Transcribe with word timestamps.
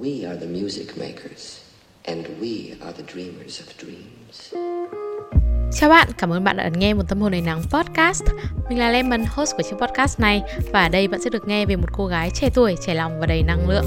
We 0.00 0.24
are 0.24 0.36
the 0.36 0.46
music 0.46 0.98
makers, 0.98 1.60
and 2.04 2.26
we 2.40 2.74
are 2.80 2.92
the 2.92 3.02
dreamers 3.12 3.60
of 3.60 3.66
dreams. 3.78 4.54
Chào 5.72 5.90
bạn, 5.90 6.08
cảm 6.18 6.32
ơn 6.32 6.44
bạn 6.44 6.56
đã 6.56 6.64
ấn 6.64 6.72
nghe 6.72 6.94
một 6.94 7.02
tâm 7.08 7.20
hồn 7.20 7.32
đầy 7.32 7.40
nắng 7.40 7.62
podcast. 7.70 8.24
Mình 8.68 8.78
là 8.78 8.90
Lemon, 8.90 9.24
host 9.28 9.56
của 9.56 9.62
chiếc 9.62 9.76
podcast 9.76 10.20
này 10.20 10.42
và 10.72 10.82
ở 10.82 10.88
đây 10.88 11.08
bạn 11.08 11.20
sẽ 11.22 11.30
được 11.30 11.48
nghe 11.48 11.66
về 11.66 11.76
một 11.76 11.88
cô 11.92 12.06
gái 12.06 12.30
trẻ 12.34 12.50
tuổi, 12.54 12.74
trẻ 12.86 12.94
lòng 12.94 13.20
và 13.20 13.26
đầy 13.26 13.42
năng 13.42 13.68
lượng. 13.68 13.84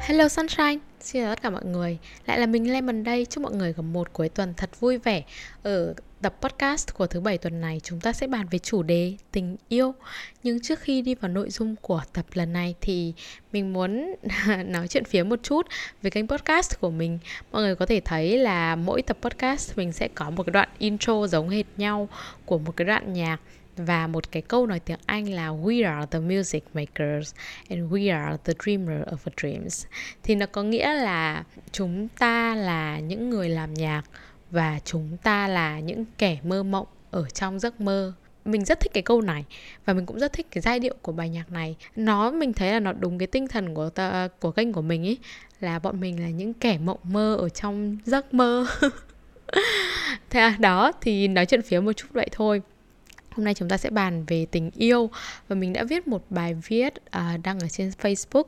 Hello 0.00 0.28
Sunshine, 0.28 0.78
xin 1.00 1.22
chào 1.22 1.34
tất 1.34 1.42
cả 1.42 1.50
mọi 1.50 1.64
người 1.64 1.98
Lại 2.26 2.38
là 2.38 2.46
mình 2.46 2.72
Lemon 2.72 3.04
đây, 3.04 3.26
chúc 3.30 3.42
mọi 3.42 3.52
người 3.52 3.72
có 3.72 3.82
một 3.82 4.12
cuối 4.12 4.28
tuần 4.28 4.54
thật 4.56 4.80
vui 4.80 4.98
vẻ 4.98 5.22
Ở 5.62 5.94
tập 6.22 6.34
podcast 6.40 6.94
của 6.94 7.06
thứ 7.06 7.20
bảy 7.20 7.38
tuần 7.38 7.60
này, 7.60 7.80
chúng 7.82 8.00
ta 8.00 8.12
sẽ 8.12 8.26
bàn 8.26 8.46
về 8.50 8.58
chủ 8.58 8.82
đề 8.82 9.14
tình 9.32 9.56
yêu. 9.68 9.94
Nhưng 10.42 10.60
trước 10.60 10.80
khi 10.80 11.02
đi 11.02 11.14
vào 11.14 11.28
nội 11.28 11.50
dung 11.50 11.76
của 11.76 12.02
tập 12.12 12.26
lần 12.34 12.52
này 12.52 12.74
thì 12.80 13.12
mình 13.52 13.72
muốn 13.72 14.14
nói 14.66 14.88
chuyện 14.88 15.04
phía 15.04 15.22
một 15.22 15.38
chút 15.42 15.66
về 16.02 16.10
kênh 16.10 16.28
podcast 16.28 16.80
của 16.80 16.90
mình. 16.90 17.18
Mọi 17.52 17.62
người 17.62 17.76
có 17.76 17.86
thể 17.86 18.00
thấy 18.04 18.38
là 18.38 18.76
mỗi 18.76 19.02
tập 19.02 19.16
podcast 19.20 19.78
mình 19.78 19.92
sẽ 19.92 20.08
có 20.08 20.30
một 20.30 20.42
cái 20.42 20.52
đoạn 20.52 20.68
intro 20.78 21.26
giống 21.26 21.48
hệt 21.48 21.66
nhau 21.76 22.08
của 22.44 22.58
một 22.58 22.76
cái 22.76 22.84
đoạn 22.84 23.12
nhạc 23.12 23.40
và 23.76 24.06
một 24.06 24.32
cái 24.32 24.42
câu 24.42 24.66
nói 24.66 24.80
tiếng 24.80 24.98
Anh 25.06 25.28
là 25.28 25.48
We 25.48 25.96
are 25.96 26.06
the 26.10 26.18
music 26.18 26.64
makers 26.74 27.34
and 27.68 27.92
we 27.92 28.24
are 28.24 28.36
the 28.44 28.52
dreamer 28.64 29.02
of 29.02 29.12
our 29.12 29.34
dreams 29.36 29.86
thì 30.22 30.34
nó 30.34 30.46
có 30.46 30.62
nghĩa 30.62 30.94
là 30.94 31.44
chúng 31.72 32.08
ta 32.08 32.54
là 32.54 32.98
những 32.98 33.30
người 33.30 33.48
làm 33.48 33.74
nhạc 33.74 34.02
và 34.52 34.80
chúng 34.84 35.16
ta 35.22 35.48
là 35.48 35.80
những 35.80 36.04
kẻ 36.18 36.38
mơ 36.44 36.62
mộng 36.62 36.86
ở 37.10 37.28
trong 37.28 37.58
giấc 37.58 37.80
mơ. 37.80 38.12
Mình 38.44 38.64
rất 38.64 38.80
thích 38.80 38.92
cái 38.94 39.02
câu 39.02 39.20
này 39.20 39.44
và 39.84 39.92
mình 39.92 40.06
cũng 40.06 40.18
rất 40.18 40.32
thích 40.32 40.46
cái 40.50 40.62
giai 40.62 40.78
điệu 40.78 40.94
của 41.02 41.12
bài 41.12 41.28
nhạc 41.28 41.50
này. 41.52 41.76
Nó 41.96 42.30
mình 42.30 42.52
thấy 42.52 42.72
là 42.72 42.80
nó 42.80 42.92
đúng 42.92 43.18
cái 43.18 43.26
tinh 43.26 43.48
thần 43.48 43.74
của 43.74 43.90
ta, 43.90 44.28
của 44.40 44.50
kênh 44.50 44.72
của 44.72 44.82
mình 44.82 45.06
ấy 45.06 45.18
là 45.60 45.78
bọn 45.78 46.00
mình 46.00 46.22
là 46.22 46.28
những 46.28 46.54
kẻ 46.54 46.78
mộng 46.78 46.98
mơ 47.02 47.36
ở 47.36 47.48
trong 47.48 47.98
giấc 48.04 48.34
mơ. 48.34 48.66
Thế 50.30 50.40
à, 50.40 50.56
đó 50.60 50.92
thì 51.00 51.28
nói 51.28 51.46
chuyện 51.46 51.62
phía 51.62 51.80
một 51.80 51.92
chút 51.92 52.08
vậy 52.12 52.28
thôi. 52.32 52.62
Hôm 53.30 53.44
nay 53.44 53.54
chúng 53.54 53.68
ta 53.68 53.76
sẽ 53.76 53.90
bàn 53.90 54.24
về 54.26 54.46
tình 54.50 54.70
yêu 54.74 55.10
và 55.48 55.56
mình 55.56 55.72
đã 55.72 55.84
viết 55.84 56.08
một 56.08 56.24
bài 56.30 56.54
viết 56.66 56.94
uh, 56.96 57.42
đăng 57.42 57.60
ở 57.60 57.68
trên 57.68 57.88
Facebook 57.88 58.44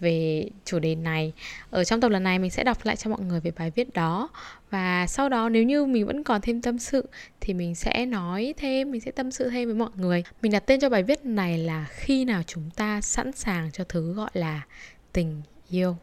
về 0.00 0.48
chủ 0.64 0.78
đề 0.78 0.94
này. 0.94 1.32
Ở 1.70 1.84
trong 1.84 2.00
tập 2.00 2.08
lần 2.08 2.22
này 2.22 2.38
mình 2.38 2.50
sẽ 2.50 2.64
đọc 2.64 2.78
lại 2.82 2.96
cho 2.96 3.10
mọi 3.10 3.20
người 3.20 3.40
về 3.40 3.50
bài 3.58 3.70
viết 3.70 3.94
đó 3.94 4.28
và 4.70 5.06
sau 5.06 5.28
đó 5.28 5.48
nếu 5.48 5.62
như 5.62 5.86
mình 5.86 6.06
vẫn 6.06 6.24
còn 6.24 6.40
thêm 6.40 6.62
tâm 6.62 6.78
sự 6.78 7.08
thì 7.40 7.54
mình 7.54 7.74
sẽ 7.74 8.06
nói 8.06 8.54
thêm, 8.56 8.90
mình 8.90 9.00
sẽ 9.00 9.10
tâm 9.10 9.30
sự 9.30 9.50
thêm 9.50 9.68
với 9.68 9.74
mọi 9.74 9.90
người. 9.96 10.24
Mình 10.42 10.52
đặt 10.52 10.62
tên 10.66 10.80
cho 10.80 10.88
bài 10.88 11.02
viết 11.02 11.24
này 11.24 11.58
là 11.58 11.86
khi 11.90 12.24
nào 12.24 12.42
chúng 12.46 12.70
ta 12.76 13.00
sẵn 13.00 13.32
sàng 13.32 13.70
cho 13.72 13.84
thứ 13.84 14.12
gọi 14.12 14.30
là 14.32 14.62
tình 15.12 15.42
yêu. 15.70 15.96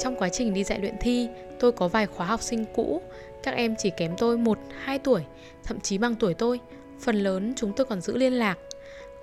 Trong 0.00 0.16
quá 0.18 0.28
trình 0.28 0.54
đi 0.54 0.64
dạy 0.64 0.78
luyện 0.80 0.94
thi, 1.00 1.28
tôi 1.60 1.72
có 1.72 1.88
vài 1.88 2.06
khóa 2.06 2.26
học 2.26 2.42
sinh 2.42 2.64
cũ, 2.74 3.02
các 3.42 3.54
em 3.54 3.74
chỉ 3.78 3.90
kém 3.96 4.14
tôi 4.18 4.38
1, 4.38 4.58
2 4.84 4.98
tuổi, 4.98 5.22
thậm 5.64 5.80
chí 5.80 5.98
bằng 5.98 6.14
tuổi 6.14 6.34
tôi. 6.34 6.60
Phần 7.02 7.16
lớn 7.16 7.52
chúng 7.56 7.72
tôi 7.72 7.86
còn 7.86 8.00
giữ 8.00 8.16
liên 8.16 8.32
lạc. 8.32 8.58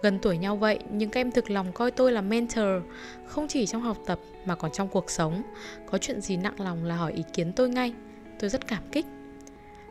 Gần 0.01 0.19
tuổi 0.19 0.37
nhau 0.37 0.55
vậy, 0.55 0.79
nhưng 0.91 1.09
các 1.09 1.19
em 1.19 1.31
thực 1.31 1.49
lòng 1.49 1.71
coi 1.73 1.91
tôi 1.91 2.11
là 2.11 2.21
mentor, 2.21 2.83
không 3.25 3.47
chỉ 3.47 3.65
trong 3.65 3.81
học 3.81 3.97
tập 4.05 4.19
mà 4.45 4.55
còn 4.55 4.71
trong 4.71 4.87
cuộc 4.87 5.11
sống. 5.11 5.43
Có 5.91 5.97
chuyện 5.97 6.21
gì 6.21 6.37
nặng 6.37 6.61
lòng 6.61 6.85
là 6.85 6.95
hỏi 6.95 7.13
ý 7.13 7.23
kiến 7.33 7.53
tôi 7.53 7.69
ngay. 7.69 7.93
Tôi 8.39 8.49
rất 8.49 8.67
cảm 8.67 8.83
kích. 8.91 9.05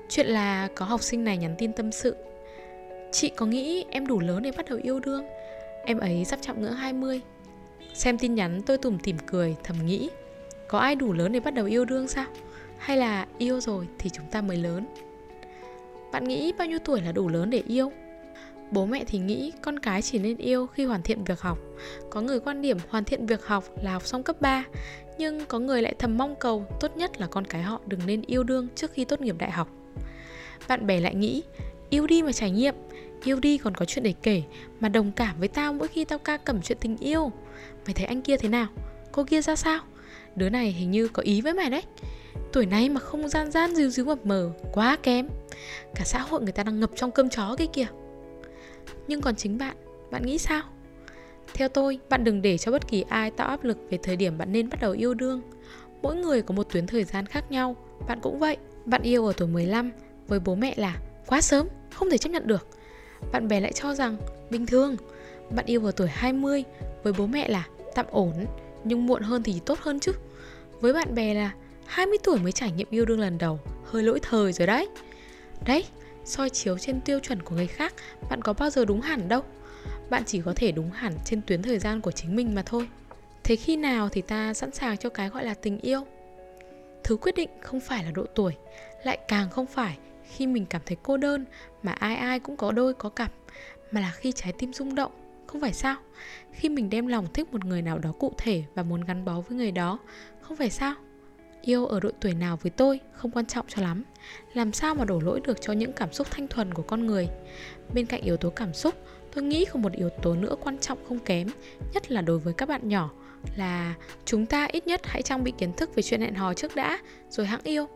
Chuyện 0.09 0.27
là 0.27 0.69
có 0.75 0.84
học 0.84 1.03
sinh 1.03 1.25
này 1.25 1.36
nhắn 1.36 1.55
tin 1.59 1.72
tâm 1.72 1.92
sự. 1.92 2.16
Chị 3.12 3.28
có 3.28 3.47
nghĩ 3.47 3.84
em 3.91 4.06
đủ 4.06 4.20
lớn 4.20 4.43
để 4.43 4.53
bắt 4.56 4.66
đầu 4.71 4.78
yêu 4.82 5.00
đương? 5.00 5.27
Em 5.84 5.98
ấy 5.98 6.25
sắp 6.25 6.38
chạm 6.43 6.62
ngưỡng 6.62 6.72
20. 6.72 7.21
Xem 7.94 8.19
tin 8.19 8.34
nhắn 8.34 8.62
tôi 8.66 8.78
tủm 8.78 8.98
tỉm 8.98 9.16
cười, 9.27 9.56
thầm 9.65 9.87
nghĩ 9.87 10.10
có 10.69 10.78
ai 10.78 10.94
đủ 10.94 11.12
lớn 11.12 11.32
để 11.32 11.41
bắt 11.41 11.54
đầu 11.54 11.66
yêu 11.66 11.84
đương 11.84 12.09
sao 12.09 12.27
hay 12.78 12.97
là 12.97 13.27
yêu 13.38 13.60
rồi 13.60 13.88
thì 13.98 14.10
chúng 14.10 14.27
ta 14.31 14.41
mới 14.41 14.56
lớn 14.56 14.87
bạn 16.13 16.25
nghĩ 16.25 16.53
bao 16.59 16.69
nhiêu 16.69 16.79
tuổi 16.79 17.01
là 17.01 17.13
đủ 17.13 17.29
lớn 17.29 17.51
để 17.51 17.63
yêu? 17.67 17.93
Bố 18.71 18.87
mẹ 18.87 19.05
thì 19.05 19.19
nghĩ 19.19 19.53
con 19.63 19.79
cái 19.79 20.03
chỉ 20.03 20.19
nên 20.19 20.37
yêu 20.37 20.67
khi 20.67 20.85
hoàn 20.85 21.03
thiện 21.03 21.25
việc 21.25 21.41
học. 21.41 21.59
Có 22.11 22.21
người 22.21 22.41
quan 22.41 22.63
điểm 22.63 22.79
hoàn 22.89 23.05
thiện 23.05 23.27
việc 23.27 23.47
học 23.47 23.65
là 23.83 23.93
học 23.93 24.07
xong 24.07 24.23
cấp 24.23 24.41
3 24.41 24.65
nhưng 25.19 25.47
có 25.47 25.59
người 25.59 25.83
lại 25.83 25.95
thầm 25.99 26.19
mong 26.19 26.35
cầu 26.37 26.67
tốt 26.81 26.97
nhất 26.97 27.21
là 27.21 27.27
con 27.27 27.45
cái 27.45 27.63
họ 27.63 27.81
đừng 27.87 28.01
nên 28.07 28.23
yêu 28.27 28.45
đương 28.45 28.69
trước 28.75 28.93
khi 28.93 29.05
tốt 29.05 29.21
nghiệp 29.21 29.37
đại 29.39 29.51
học. 29.51 29.69
Bạn 30.69 30.87
bè 30.87 31.01
lại 31.01 31.15
nghĩ, 31.15 31.43
yêu 31.91 32.07
đi 32.07 32.23
mà 32.23 32.33
trải 32.33 32.51
nghiệm, 32.51 32.75
yêu 33.25 33.41
đi 33.41 33.59
còn 33.59 33.75
có 33.75 33.85
chuyện 33.85 34.03
để 34.03 34.15
kể, 34.23 34.43
mà 34.81 34.89
đồng 34.89 35.13
cảm 35.13 35.39
với 35.39 35.49
tao 35.49 35.73
mỗi 35.73 35.89
khi 35.89 36.05
tao 36.05 36.19
ca 36.19 36.37
cẩm 36.37 36.63
chuyện 36.63 36.79
tình 36.81 36.97
yêu. 36.97 37.33
Mày 37.87 37.95
thấy 37.95 38.07
anh 38.07 38.23
kia 38.23 38.37
thế 38.37 38.49
nào? 38.49 38.67
Cô 39.13 39.25
kia 39.25 39.43
ra 39.43 39.57
sao? 39.57 39.81
Đứa 40.37 40.49
này 40.49 40.73
hình 40.73 40.91
như 40.91 41.09
có 41.09 41.23
ý 41.23 41.41
với 41.41 41.55
mày 41.55 41.71
đấy 41.71 41.83
tuổi 42.53 42.66
này 42.66 42.88
mà 42.88 43.00
không 43.00 43.28
gian 43.28 43.50
gian 43.50 43.75
díu 43.75 43.91
díu 43.91 44.04
mập 44.04 44.26
mờ, 44.26 44.50
quá 44.72 44.97
kém. 45.03 45.28
Cả 45.94 46.04
xã 46.04 46.19
hội 46.19 46.43
người 46.43 46.53
ta 46.53 46.62
đang 46.62 46.81
ngập 46.81 46.91
trong 46.97 47.10
cơm 47.10 47.28
chó 47.28 47.56
kia 47.59 47.66
kìa. 47.72 47.87
Nhưng 49.09 49.21
còn 49.21 49.37
chính 49.37 49.59
bạn 49.59 49.76
bạn 50.10 50.26
nghĩ 50.26 50.38
sao? 50.38 50.62
Theo 51.54 51.69
tôi, 51.69 51.98
bạn 52.09 52.25
đừng 52.25 52.43
để 52.43 52.59
cho 52.59 52.72
bất 52.72 52.88
kỳ 52.88 53.04
ai 53.09 53.31
tạo 53.31 53.48
áp 53.48 53.65
lực 53.65 53.78
về 53.91 53.98
thời 54.03 54.16
điểm 54.16 54.38
bạn 54.38 54.53
nên 54.53 54.71
bắt 54.71 54.81
đầu 54.81 54.93
yêu 54.93 55.15
đương. 55.15 55.41
Mỗi 56.03 56.16
người 56.16 56.43
có 56.43 56.54
một 56.54 56.66
tuyến 56.72 56.87
thời 56.87 57.04
gian 57.04 57.27
khác 57.27 57.50
nhau. 57.50 57.77
Bạn 58.09 58.21
cũng 58.21 58.38
vậy, 58.38 58.56
bạn 58.84 59.03
yêu 59.03 59.27
ở 59.27 59.32
tuổi 59.37 59.48
15 59.48 59.91
với 60.28 60.41
bố 60.41 60.54
mẹ 60.54 60.75
là 60.77 60.97
quá 61.27 61.41
sớm, 61.41 61.66
không 61.94 62.10
thể 62.10 62.19
chấp 62.19 62.31
nhận 62.31 62.47
được. 62.47 62.66
Bạn 63.32 63.48
bè 63.48 63.60
lại 63.60 63.72
cho 63.72 63.94
rằng, 63.94 64.16
bình 64.50 64.66
thường. 64.66 64.97
Bạn 65.50 65.66
yêu 65.66 65.84
ở 65.84 65.93
tuổi 65.93 66.09
20 66.09 66.65
với 67.03 67.12
bố 67.12 67.27
mẹ 67.27 67.48
là 67.48 67.66
tạm 67.94 68.06
ổn, 68.10 68.47
nhưng 68.84 69.06
muộn 69.06 69.22
hơn 69.22 69.43
thì 69.43 69.60
tốt 69.66 69.78
hơn 69.81 70.00
chứ. 70.00 70.12
Với 70.81 70.93
bạn 70.93 71.15
bè 71.15 71.34
là 71.34 71.53
20 71.88 72.19
tuổi 72.22 72.38
mới 72.38 72.53
trải 72.53 72.72
nghiệm 72.72 72.87
yêu 72.91 73.04
đương 73.04 73.21
lần 73.21 73.38
đầu. 73.38 73.60
Hơi 73.84 74.03
lỗi 74.03 74.21
thời 74.22 74.53
rồi 74.53 74.66
đấy. 74.66 74.88
Đấy, 75.66 75.84
soi 76.25 76.50
chiếu 76.50 76.78
trên 76.78 77.00
tiêu 77.00 77.19
chuẩn 77.19 77.43
của 77.43 77.54
người 77.54 77.66
khác, 77.66 77.94
bạn 78.31 78.43
có 78.43 78.53
bao 78.53 78.71
giờ 78.71 78.84
đúng 78.84 79.00
hẳn 79.00 79.28
đâu. 79.28 79.43
Bạn 80.10 80.22
chỉ 80.27 80.41
có 80.44 80.53
thể 80.56 80.72
đúng 80.72 80.91
hẳn 80.91 81.15
trên 81.25 81.43
tuyến 81.43 81.62
thời 81.62 81.78
gian 81.78 82.00
của 82.00 82.10
chính 82.10 82.37
mình 82.37 82.54
mà 82.54 82.62
thôi. 82.62 82.88
Thế 83.44 83.56
khi 83.56 83.77
nào 83.77 84.09
thì 84.09 84.22
ta 84.22 84.54
sẵn 84.54 84.72
sàng 84.72 84.97
cho 84.97 85.09
cái 85.09 85.28
gọi 85.28 85.44
là 85.44 85.54
tình 85.54 85.78
yêu? 85.81 86.06
Thứ 87.04 87.16
quyết 87.16 87.34
định 87.34 87.50
không 87.60 87.81
phải 87.81 88.04
là 88.04 88.10
độ 88.10 88.25
tuổi, 88.34 88.53
lại 89.04 89.19
càng 89.28 89.50
không 89.50 89.66
phải 89.66 89.98
khi 90.31 90.47
mình 90.47 90.66
cảm 90.66 90.82
thấy 90.87 90.97
cô 91.03 91.16
đơn 91.16 91.44
mà 91.82 91.93
ai 91.93 92.16
ai 92.16 92.41
cũng 92.41 92.56
có 92.56 92.72
đôi 92.72 92.94
có 92.94 93.09
cặp, 93.09 93.32
mà 93.91 94.00
là 94.00 94.10
khi 94.10 94.32
trái 94.32 94.53
tim 94.59 94.72
rung 94.72 94.94
động, 94.94 95.12
không 95.47 95.60
phải 95.60 95.72
sao? 95.72 95.97
Khi 96.53 96.69
mình 96.69 96.91
đem 96.91 97.06
lòng 97.06 97.27
thích 97.34 97.53
một 97.53 97.65
người 97.65 97.82
nào 97.82 97.98
đó 97.98 98.12
cụ 98.19 98.32
thể 98.38 98.65
và 98.75 98.82
muốn 98.82 99.00
gắn 99.00 99.25
bó 99.25 99.41
với 99.41 99.59
người 99.59 99.72
đó, 99.72 99.98
không 100.41 100.56
phải 100.56 100.71
sao? 100.71 100.94
Yêu 101.63 101.87
ở 101.87 102.01
độ 102.01 102.11
tuổi 102.21 102.35
nào 102.35 102.59
với 102.63 102.71
tôi 102.71 103.01
không 103.13 103.31
quan 103.31 103.47
trọng 103.47 103.67
cho 103.69 103.83
lắm. 103.83 104.05
Làm 104.55 104.73
sao 104.73 104.95
mà 104.95 105.05
đổ 105.05 105.21
lỗi 105.21 105.41
được 105.45 105.61
cho 105.61 105.73
những 105.73 105.93
cảm 105.93 106.13
xúc 106.13 106.27
thanh 106.31 106.49
thuần 106.49 106.75
của 106.75 106.83
con 106.83 107.07
người? 107.07 107.29
Bên 107.95 108.07
cạnh 108.07 108.23
yếu 108.23 108.37
tố 108.37 108.51
cảm 108.51 108.75
xúc, 108.75 108.95
tôi 109.35 109.45
nghĩ 109.45 109.65
có 109.65 109.81
một 109.81 109.93
yếu 109.93 110.09
tố 110.09 110.35
nữa 110.35 110.55
quan 110.61 110.79
trọng 110.79 110.99
không 111.09 111.19
kém, 111.19 111.49
nhất 111.95 112.11
là 112.11 112.23
đối 112.23 112.39
với 112.39 112.55
các 112.55 112.69
bạn 112.69 112.89
nhỏ, 112.89 113.11
là 113.57 113.95
chúng 114.25 114.47
ta 114.47 114.65
ít 114.73 114.87
nhất 114.87 115.01
hãy 115.05 115.23
trang 115.23 115.45
bị 115.45 115.53
kiến 115.59 115.73
thức 115.73 115.95
về 115.95 116.03
chuyện 116.03 116.21
hẹn 116.21 116.35
hò 116.35 116.55
trước 116.55 116.77
đã, 116.77 116.99
rồi 117.31 117.47
hãng 117.47 117.61
yêu. 117.65 117.87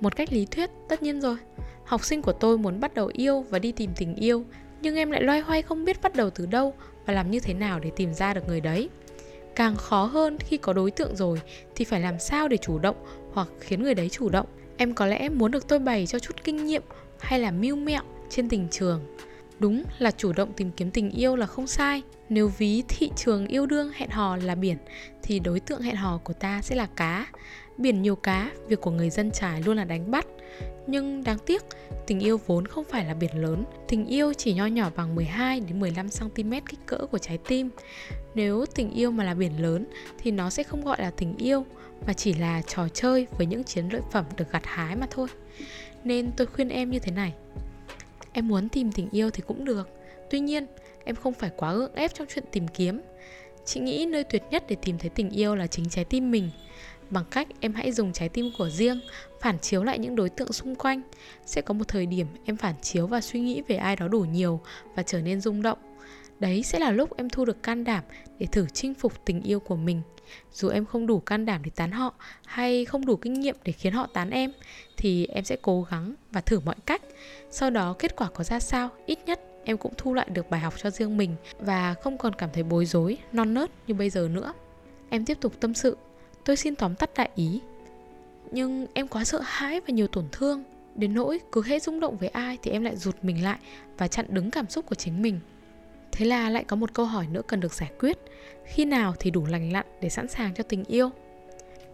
Một 0.00 0.16
cách 0.16 0.32
lý 0.32 0.46
thuyết, 0.46 0.70
tất 0.88 1.02
nhiên 1.02 1.20
rồi. 1.20 1.36
Học 1.84 2.04
sinh 2.04 2.22
của 2.22 2.32
tôi 2.32 2.58
muốn 2.58 2.80
bắt 2.80 2.94
đầu 2.94 3.10
yêu 3.12 3.40
và 3.50 3.58
đi 3.58 3.72
tìm 3.72 3.90
tình 3.96 4.14
yêu, 4.14 4.44
nhưng 4.82 4.96
em 4.96 5.10
lại 5.10 5.22
loay 5.22 5.40
hoay 5.40 5.62
không 5.62 5.84
biết 5.84 6.02
bắt 6.02 6.14
đầu 6.14 6.30
từ 6.30 6.46
đâu 6.46 6.74
và 7.06 7.14
làm 7.14 7.30
như 7.30 7.40
thế 7.40 7.54
nào 7.54 7.80
để 7.80 7.90
tìm 7.96 8.14
ra 8.14 8.34
được 8.34 8.48
người 8.48 8.60
đấy 8.60 8.88
càng 9.60 9.76
khó 9.76 10.04
hơn 10.04 10.38
khi 10.38 10.56
có 10.56 10.72
đối 10.72 10.90
tượng 10.90 11.16
rồi, 11.16 11.40
thì 11.74 11.84
phải 11.84 12.00
làm 12.00 12.18
sao 12.18 12.48
để 12.48 12.56
chủ 12.56 12.78
động 12.78 12.96
hoặc 13.32 13.48
khiến 13.60 13.82
người 13.82 13.94
đấy 13.94 14.08
chủ 14.08 14.28
động? 14.28 14.46
Em 14.76 14.94
có 14.94 15.06
lẽ 15.06 15.28
muốn 15.28 15.50
được 15.50 15.68
tôi 15.68 15.78
bày 15.78 16.06
cho 16.06 16.18
chút 16.18 16.44
kinh 16.44 16.66
nghiệm 16.66 16.82
hay 17.18 17.38
là 17.40 17.50
mưu 17.50 17.76
mẹo 17.76 18.02
trên 18.30 18.48
tình 18.48 18.68
trường. 18.70 19.16
Đúng 19.58 19.84
là 19.98 20.10
chủ 20.10 20.32
động 20.32 20.52
tìm 20.52 20.70
kiếm 20.70 20.90
tình 20.90 21.10
yêu 21.10 21.36
là 21.36 21.46
không 21.46 21.66
sai. 21.66 22.02
Nếu 22.28 22.48
ví 22.48 22.82
thị 22.88 23.10
trường 23.16 23.46
yêu 23.46 23.66
đương 23.66 23.90
hẹn 23.94 24.10
hò 24.10 24.36
là 24.36 24.54
biển, 24.54 24.76
thì 25.22 25.38
đối 25.38 25.60
tượng 25.60 25.80
hẹn 25.82 25.96
hò 25.96 26.20
của 26.24 26.32
ta 26.32 26.62
sẽ 26.62 26.76
là 26.76 26.86
cá. 26.96 27.26
Biển 27.78 28.02
nhiều 28.02 28.16
cá, 28.16 28.50
việc 28.68 28.80
của 28.80 28.90
người 28.90 29.10
dân 29.10 29.30
trải 29.30 29.62
luôn 29.62 29.76
là 29.76 29.84
đánh 29.84 30.10
bắt 30.10 30.26
nhưng 30.90 31.24
đáng 31.24 31.38
tiếc, 31.46 31.62
tình 32.06 32.20
yêu 32.20 32.40
vốn 32.46 32.66
không 32.66 32.84
phải 32.84 33.04
là 33.04 33.14
biển 33.14 33.42
lớn, 33.42 33.64
tình 33.88 34.06
yêu 34.06 34.32
chỉ 34.32 34.54
nho 34.54 34.66
nhỏ 34.66 34.90
bằng 34.96 35.14
12 35.14 35.60
đến 35.60 35.80
15 35.80 36.08
cm 36.08 36.50
kích 36.50 36.86
cỡ 36.86 36.96
của 36.96 37.18
trái 37.18 37.38
tim. 37.38 37.70
Nếu 38.34 38.66
tình 38.74 38.90
yêu 38.90 39.10
mà 39.10 39.24
là 39.24 39.34
biển 39.34 39.62
lớn 39.62 39.86
thì 40.18 40.30
nó 40.30 40.50
sẽ 40.50 40.62
không 40.62 40.84
gọi 40.84 40.96
là 41.00 41.10
tình 41.10 41.36
yêu 41.36 41.64
mà 42.06 42.12
chỉ 42.12 42.34
là 42.34 42.62
trò 42.62 42.88
chơi 42.88 43.26
với 43.38 43.46
những 43.46 43.64
chiến 43.64 43.88
lợi 43.92 44.02
phẩm 44.12 44.24
được 44.36 44.52
gặt 44.52 44.62
hái 44.66 44.96
mà 44.96 45.06
thôi. 45.10 45.28
Nên 46.04 46.30
tôi 46.36 46.46
khuyên 46.46 46.68
em 46.68 46.90
như 46.90 46.98
thế 46.98 47.12
này. 47.12 47.34
Em 48.32 48.48
muốn 48.48 48.68
tìm 48.68 48.92
tình 48.92 49.08
yêu 49.10 49.30
thì 49.30 49.42
cũng 49.46 49.64
được, 49.64 49.88
tuy 50.30 50.40
nhiên 50.40 50.66
em 51.04 51.16
không 51.16 51.34
phải 51.34 51.50
quá 51.56 51.74
gượng 51.74 51.94
ép 51.94 52.14
trong 52.14 52.26
chuyện 52.34 52.44
tìm 52.52 52.68
kiếm. 52.68 53.00
Chị 53.64 53.80
nghĩ 53.80 54.06
nơi 54.06 54.24
tuyệt 54.24 54.42
nhất 54.50 54.64
để 54.68 54.76
tìm 54.82 54.98
thấy 54.98 55.10
tình 55.10 55.30
yêu 55.30 55.54
là 55.54 55.66
chính 55.66 55.88
trái 55.88 56.04
tim 56.04 56.30
mình 56.30 56.50
bằng 57.10 57.24
cách 57.30 57.48
em 57.60 57.74
hãy 57.74 57.92
dùng 57.92 58.12
trái 58.12 58.28
tim 58.28 58.50
của 58.58 58.70
riêng 58.70 59.00
phản 59.40 59.58
chiếu 59.58 59.84
lại 59.84 59.98
những 59.98 60.16
đối 60.16 60.28
tượng 60.30 60.52
xung 60.52 60.74
quanh. 60.74 61.02
Sẽ 61.46 61.60
có 61.60 61.74
một 61.74 61.88
thời 61.88 62.06
điểm 62.06 62.26
em 62.44 62.56
phản 62.56 62.74
chiếu 62.82 63.06
và 63.06 63.20
suy 63.20 63.40
nghĩ 63.40 63.62
về 63.68 63.76
ai 63.76 63.96
đó 63.96 64.08
đủ 64.08 64.20
nhiều 64.20 64.60
và 64.94 65.02
trở 65.02 65.20
nên 65.20 65.40
rung 65.40 65.62
động. 65.62 65.78
Đấy 66.40 66.62
sẽ 66.62 66.78
là 66.78 66.90
lúc 66.90 67.16
em 67.16 67.30
thu 67.30 67.44
được 67.44 67.62
can 67.62 67.84
đảm 67.84 68.04
để 68.38 68.46
thử 68.46 68.66
chinh 68.72 68.94
phục 68.94 69.24
tình 69.24 69.42
yêu 69.42 69.60
của 69.60 69.76
mình. 69.76 70.02
Dù 70.52 70.68
em 70.68 70.86
không 70.86 71.06
đủ 71.06 71.20
can 71.20 71.46
đảm 71.46 71.62
để 71.64 71.70
tán 71.76 71.90
họ 71.90 72.14
hay 72.46 72.84
không 72.84 73.06
đủ 73.06 73.16
kinh 73.16 73.34
nghiệm 73.34 73.56
để 73.64 73.72
khiến 73.72 73.92
họ 73.92 74.06
tán 74.06 74.30
em, 74.30 74.52
thì 74.96 75.26
em 75.26 75.44
sẽ 75.44 75.56
cố 75.62 75.86
gắng 75.90 76.14
và 76.30 76.40
thử 76.40 76.60
mọi 76.60 76.74
cách. 76.86 77.02
Sau 77.50 77.70
đó 77.70 77.96
kết 77.98 78.16
quả 78.16 78.28
có 78.34 78.44
ra 78.44 78.60
sao, 78.60 78.88
ít 79.06 79.18
nhất 79.26 79.40
em 79.64 79.76
cũng 79.76 79.92
thu 79.96 80.14
lại 80.14 80.28
được 80.30 80.50
bài 80.50 80.60
học 80.60 80.74
cho 80.76 80.90
riêng 80.90 81.16
mình 81.16 81.36
và 81.58 81.94
không 81.94 82.18
còn 82.18 82.34
cảm 82.34 82.50
thấy 82.52 82.62
bối 82.62 82.86
rối, 82.86 83.18
non 83.32 83.54
nớt 83.54 83.70
như 83.86 83.94
bây 83.94 84.10
giờ 84.10 84.28
nữa. 84.32 84.52
Em 85.08 85.24
tiếp 85.24 85.38
tục 85.40 85.52
tâm 85.60 85.74
sự. 85.74 85.96
Tôi 86.44 86.56
xin 86.56 86.74
tóm 86.74 86.94
tắt 86.94 87.10
đại 87.16 87.30
ý 87.34 87.60
nhưng 88.52 88.86
em 88.94 89.08
quá 89.08 89.24
sợ 89.24 89.40
hãi 89.44 89.80
và 89.80 89.94
nhiều 89.94 90.06
tổn 90.06 90.24
thương. 90.32 90.64
Đến 90.94 91.14
nỗi 91.14 91.40
cứ 91.52 91.62
hết 91.62 91.82
rung 91.82 92.00
động 92.00 92.16
với 92.16 92.28
ai 92.28 92.58
thì 92.62 92.70
em 92.70 92.82
lại 92.82 92.96
rụt 92.96 93.16
mình 93.22 93.44
lại 93.44 93.58
và 93.98 94.08
chặn 94.08 94.26
đứng 94.28 94.50
cảm 94.50 94.68
xúc 94.68 94.86
của 94.86 94.94
chính 94.94 95.22
mình. 95.22 95.40
Thế 96.12 96.26
là 96.26 96.50
lại 96.50 96.64
có 96.64 96.76
một 96.76 96.94
câu 96.94 97.06
hỏi 97.06 97.26
nữa 97.30 97.42
cần 97.46 97.60
được 97.60 97.72
giải 97.72 97.90
quyết. 97.98 98.18
Khi 98.64 98.84
nào 98.84 99.14
thì 99.20 99.30
đủ 99.30 99.46
lành 99.46 99.72
lặn 99.72 99.86
để 100.00 100.08
sẵn 100.08 100.28
sàng 100.28 100.54
cho 100.54 100.62
tình 100.62 100.84
yêu? 100.84 101.10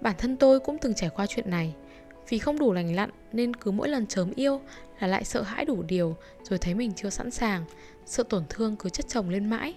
Bản 0.00 0.14
thân 0.18 0.36
tôi 0.36 0.60
cũng 0.60 0.78
từng 0.78 0.94
trải 0.94 1.10
qua 1.10 1.26
chuyện 1.26 1.50
này. 1.50 1.74
Vì 2.28 2.38
không 2.38 2.58
đủ 2.58 2.72
lành 2.72 2.94
lặn 2.94 3.10
nên 3.32 3.56
cứ 3.56 3.70
mỗi 3.70 3.88
lần 3.88 4.06
chớm 4.06 4.32
yêu 4.36 4.60
là 5.00 5.06
lại 5.06 5.24
sợ 5.24 5.42
hãi 5.42 5.64
đủ 5.64 5.82
điều 5.82 6.16
rồi 6.42 6.58
thấy 6.58 6.74
mình 6.74 6.92
chưa 6.96 7.10
sẵn 7.10 7.30
sàng, 7.30 7.64
sợ 8.06 8.22
tổn 8.22 8.44
thương 8.48 8.76
cứ 8.76 8.88
chất 8.88 9.08
chồng 9.08 9.30
lên 9.30 9.50
mãi. 9.50 9.74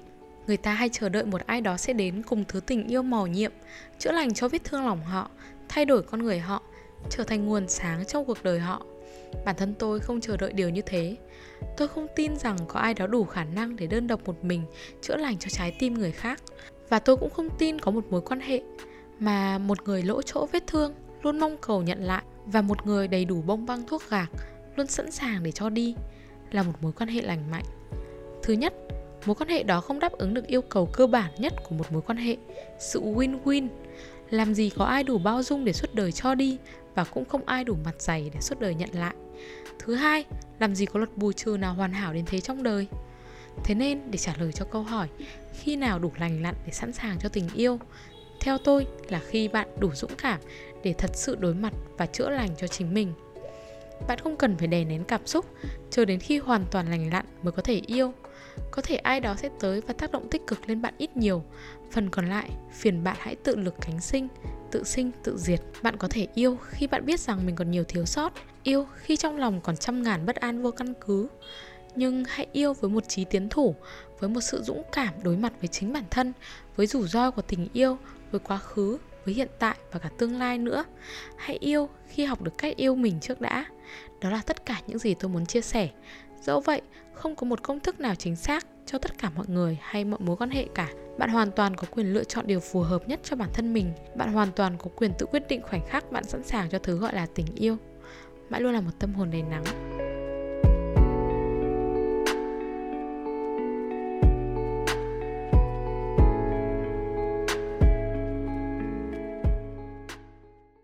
Người 0.48 0.58
ta 0.58 0.74
hay 0.74 0.90
chờ 0.90 1.10
đợi 1.10 1.26
một 1.26 1.42
ai 1.46 1.62
đó 1.62 1.78
sẽ 1.78 1.94
đến 1.94 2.24
cùng 2.24 2.46
thứ 2.48 2.60
tình 2.60 2.88
yêu 2.88 3.02
màu 3.02 3.28
nhiệm, 3.28 3.52
chữa 4.00 4.12
lành 4.12 4.34
cho 4.34 4.48
vết 4.48 4.64
thương 4.64 4.86
lòng 4.86 5.04
họ, 5.04 5.30
thay 5.70 5.86
đổi 5.86 6.04
con 6.04 6.24
người 6.24 6.40
họ 6.40 6.64
trở 7.10 7.24
thành 7.24 7.46
nguồn 7.46 7.68
sáng 7.68 8.06
trong 8.06 8.26
cuộc 8.26 8.44
đời 8.44 8.60
họ. 8.60 8.86
Bản 9.46 9.56
thân 9.56 9.74
tôi 9.80 10.00
không 10.00 10.22
chờ 10.22 10.38
đợi 10.38 10.54
điều 10.54 10.70
như 10.70 10.82
thế. 10.82 11.16
Tôi 11.78 11.88
không 11.88 12.08
tin 12.16 12.36
rằng 12.38 12.58
có 12.68 12.80
ai 12.80 12.94
đó 12.94 13.08
đủ 13.08 13.26
khả 13.26 13.44
năng 13.44 13.76
để 13.76 13.88
đơn 13.88 14.08
độc 14.08 14.26
một 14.26 14.44
mình 14.44 14.64
chữa 15.02 15.16
lành 15.16 15.38
cho 15.38 15.50
trái 15.50 15.76
tim 15.80 15.94
người 15.94 16.12
khác. 16.12 16.42
Và 16.90 17.00
tôi 17.00 17.18
cũng 17.18 17.30
không 17.30 17.50
tin 17.58 17.80
có 17.80 17.92
một 17.92 18.06
mối 18.10 18.22
quan 18.22 18.40
hệ 18.40 18.62
mà 19.20 19.58
một 19.58 19.84
người 19.84 20.04
lỗ 20.04 20.22
chỗ 20.22 20.48
vết 20.52 20.68
thương 20.68 20.94
luôn 21.22 21.40
mong 21.40 21.58
cầu 21.62 21.82
nhận 21.82 22.04
lại 22.04 22.24
và 22.46 22.62
một 22.62 22.86
người 22.86 23.08
đầy 23.08 23.26
đủ 23.26 23.42
bông 23.42 23.66
băng 23.66 23.88
thuốc 23.88 24.04
gạc 24.10 24.32
luôn 24.76 24.88
sẵn 24.88 25.12
sàng 25.12 25.44
để 25.44 25.52
cho 25.52 25.70
đi 25.70 25.96
là 26.52 26.64
một 26.64 26.74
mối 26.82 26.92
quan 26.92 27.10
hệ 27.10 27.22
lành 27.22 27.52
mạnh. 27.52 27.66
Thứ 28.44 28.54
nhất, 28.54 28.74
mối 29.26 29.36
quan 29.36 29.50
hệ 29.50 29.64
đó 29.64 29.82
không 29.82 30.00
đáp 30.00 30.12
ứng 30.12 30.34
được 30.34 30.48
yêu 30.48 30.62
cầu 30.62 30.90
cơ 30.94 31.08
bản 31.08 31.32
nhất 31.38 31.54
của 31.70 31.76
một 31.76 31.92
mối 31.92 32.02
quan 32.02 32.18
hệ, 32.18 32.38
sự 32.80 33.02
win-win. 33.02 33.68
Làm 34.30 34.54
gì 34.54 34.70
có 34.70 34.86
ai 34.86 35.04
đủ 35.04 35.18
bao 35.18 35.44
dung 35.44 35.66
để 35.66 35.74
suốt 35.74 35.96
đời 35.96 36.12
cho 36.12 36.36
đi 36.36 36.58
và 37.00 37.06
cũng 37.06 37.26
không 37.26 37.46
ai 37.46 37.64
đủ 37.64 37.76
mặt 37.86 38.02
dày 38.02 38.32
để 38.34 38.42
suốt 38.42 38.60
đời 38.60 38.76
nhận 38.76 38.90
lại. 38.94 39.16
Thứ 39.80 39.96
hai, 39.96 40.26
làm 40.60 40.76
gì 40.76 40.86
có 40.86 41.00
luật 41.00 41.18
bù 41.18 41.32
trừ 41.32 41.58
nào 41.60 41.74
hoàn 41.74 41.94
hảo 41.94 42.14
đến 42.14 42.26
thế 42.26 42.42
trong 42.42 42.64
đời? 42.64 42.88
Thế 43.64 43.76
nên, 43.76 44.12
để 44.12 44.18
trả 44.18 44.34
lời 44.40 44.52
cho 44.52 44.66
câu 44.66 44.84
hỏi, 44.84 45.08
khi 45.54 45.76
nào 45.76 46.00
đủ 46.00 46.12
lành 46.18 46.42
lặn 46.42 46.56
để 46.66 46.72
sẵn 46.72 46.94
sàng 46.94 47.18
cho 47.20 47.30
tình 47.30 47.50
yêu? 47.56 47.80
Theo 48.42 48.58
tôi 48.58 48.88
là 49.10 49.22
khi 49.28 49.48
bạn 49.48 49.68
đủ 49.80 49.92
dũng 49.94 50.16
cảm 50.18 50.40
để 50.84 50.94
thật 50.94 51.12
sự 51.14 51.36
đối 51.36 51.54
mặt 51.54 51.74
và 51.98 52.06
chữa 52.06 52.30
lành 52.30 52.50
cho 52.58 52.68
chính 52.68 52.94
mình. 52.94 53.14
Bạn 54.08 54.20
không 54.24 54.38
cần 54.38 54.58
phải 54.58 54.68
đè 54.68 54.84
nén 54.84 55.04
cảm 55.04 55.28
xúc, 55.28 55.46
chờ 55.90 56.06
đến 56.06 56.20
khi 56.20 56.38
hoàn 56.38 56.66
toàn 56.72 56.90
lành 56.90 57.10
lặn 57.14 57.26
mới 57.44 57.52
có 57.52 57.62
thể 57.62 57.82
yêu 57.88 58.14
có 58.72 58.82
thể 58.82 58.96
ai 58.96 59.20
đó 59.20 59.36
sẽ 59.38 59.50
tới 59.60 59.82
và 59.82 59.94
tác 59.94 60.12
động 60.12 60.30
tích 60.30 60.48
cực 60.48 60.70
lên 60.70 60.82
bạn 60.82 60.94
ít 60.98 61.18
nhiều. 61.18 61.44
Phần 61.92 62.10
còn 62.10 62.30
lại, 62.30 62.50
phiền 62.72 63.04
bạn 63.04 63.18
hãy 63.20 63.36
tự 63.36 63.56
lực 63.56 63.76
cánh 63.82 64.02
sinh, 64.02 64.28
tự 64.72 64.84
sinh, 64.84 65.12
tự 65.24 65.38
diệt. 65.38 65.62
Bạn 65.82 65.98
có 65.98 66.08
thể 66.08 66.28
yêu 66.34 66.58
khi 66.70 66.88
bạn 66.88 67.06
biết 67.06 67.20
rằng 67.20 67.46
mình 67.46 67.56
còn 67.56 67.72
nhiều 67.72 67.84
thiếu 67.84 68.06
sót, 68.06 68.34
yêu 68.64 68.88
khi 68.96 69.16
trong 69.16 69.38
lòng 69.38 69.62
còn 69.62 69.78
trăm 69.78 70.04
ngàn 70.04 70.26
bất 70.26 70.36
an 70.36 70.62
vô 70.62 70.72
căn 70.72 70.94
cứ. 71.06 71.28
Nhưng 71.96 72.24
hãy 72.28 72.48
yêu 72.52 72.74
với 72.74 72.90
một 72.90 73.10
trí 73.10 73.26
tiến 73.26 73.50
thủ, 73.50 73.76
với 74.20 74.30
một 74.30 74.42
sự 74.42 74.62
dũng 74.62 74.84
cảm 74.92 75.14
đối 75.24 75.38
mặt 75.38 75.54
với 75.62 75.68
chính 75.68 75.94
bản 75.94 76.04
thân, 76.10 76.34
với 76.76 76.88
rủi 76.88 77.08
ro 77.08 77.32
của 77.32 77.42
tình 77.42 77.68
yêu, 77.74 77.98
với 78.32 78.40
quá 78.40 78.58
khứ, 78.58 78.98
với 79.26 79.34
hiện 79.34 79.50
tại 79.60 79.78
và 79.92 80.00
cả 80.00 80.10
tương 80.18 80.40
lai 80.40 80.58
nữa. 80.58 80.86
Hãy 81.38 81.58
yêu 81.62 81.90
khi 82.08 82.26
học 82.26 82.42
được 82.42 82.58
cách 82.58 82.76
yêu 82.76 82.96
mình 82.96 83.20
trước 83.20 83.42
đã. 83.42 83.66
Đó 84.22 84.30
là 84.30 84.42
tất 84.46 84.66
cả 84.66 84.82
những 84.88 85.00
gì 85.00 85.14
tôi 85.14 85.30
muốn 85.30 85.46
chia 85.46 85.62
sẻ 85.62 85.90
dẫu 86.42 86.60
vậy, 86.60 86.82
không 87.14 87.36
có 87.36 87.46
một 87.46 87.64
công 87.64 87.80
thức 87.80 88.00
nào 88.00 88.16
chính 88.16 88.36
xác 88.36 88.66
cho 88.86 88.98
tất 88.98 89.18
cả 89.18 89.32
mọi 89.36 89.46
người 89.48 89.78
hay 89.82 90.06
mọi 90.06 90.20
mối 90.20 90.36
quan 90.38 90.50
hệ 90.50 90.68
cả. 90.76 90.90
Bạn 91.18 91.30
hoàn 91.30 91.52
toàn 91.52 91.76
có 91.76 91.88
quyền 91.92 92.14
lựa 92.14 92.24
chọn 92.24 92.48
điều 92.48 92.60
phù 92.60 92.82
hợp 92.82 93.08
nhất 93.08 93.20
cho 93.24 93.36
bản 93.36 93.50
thân 93.54 93.74
mình. 93.74 93.94
Bạn 94.16 94.34
hoàn 94.34 94.52
toàn 94.52 94.78
có 94.78 94.90
quyền 94.96 95.12
tự 95.18 95.26
quyết 95.26 95.44
định 95.50 95.62
khoảnh 95.62 95.88
khắc 95.88 96.12
bạn 96.12 96.24
sẵn 96.24 96.44
sàng 96.44 96.70
cho 96.70 96.80
thứ 96.80 96.98
gọi 96.98 97.16
là 97.16 97.28
tình 97.36 97.46
yêu. 97.56 97.78
Mãi 98.50 98.62
luôn 98.62 98.74
là 98.74 98.82
một 98.82 98.92
tâm 99.00 99.14
hồn 99.14 99.32
đầy 99.32 99.42
nắng. 99.42 99.64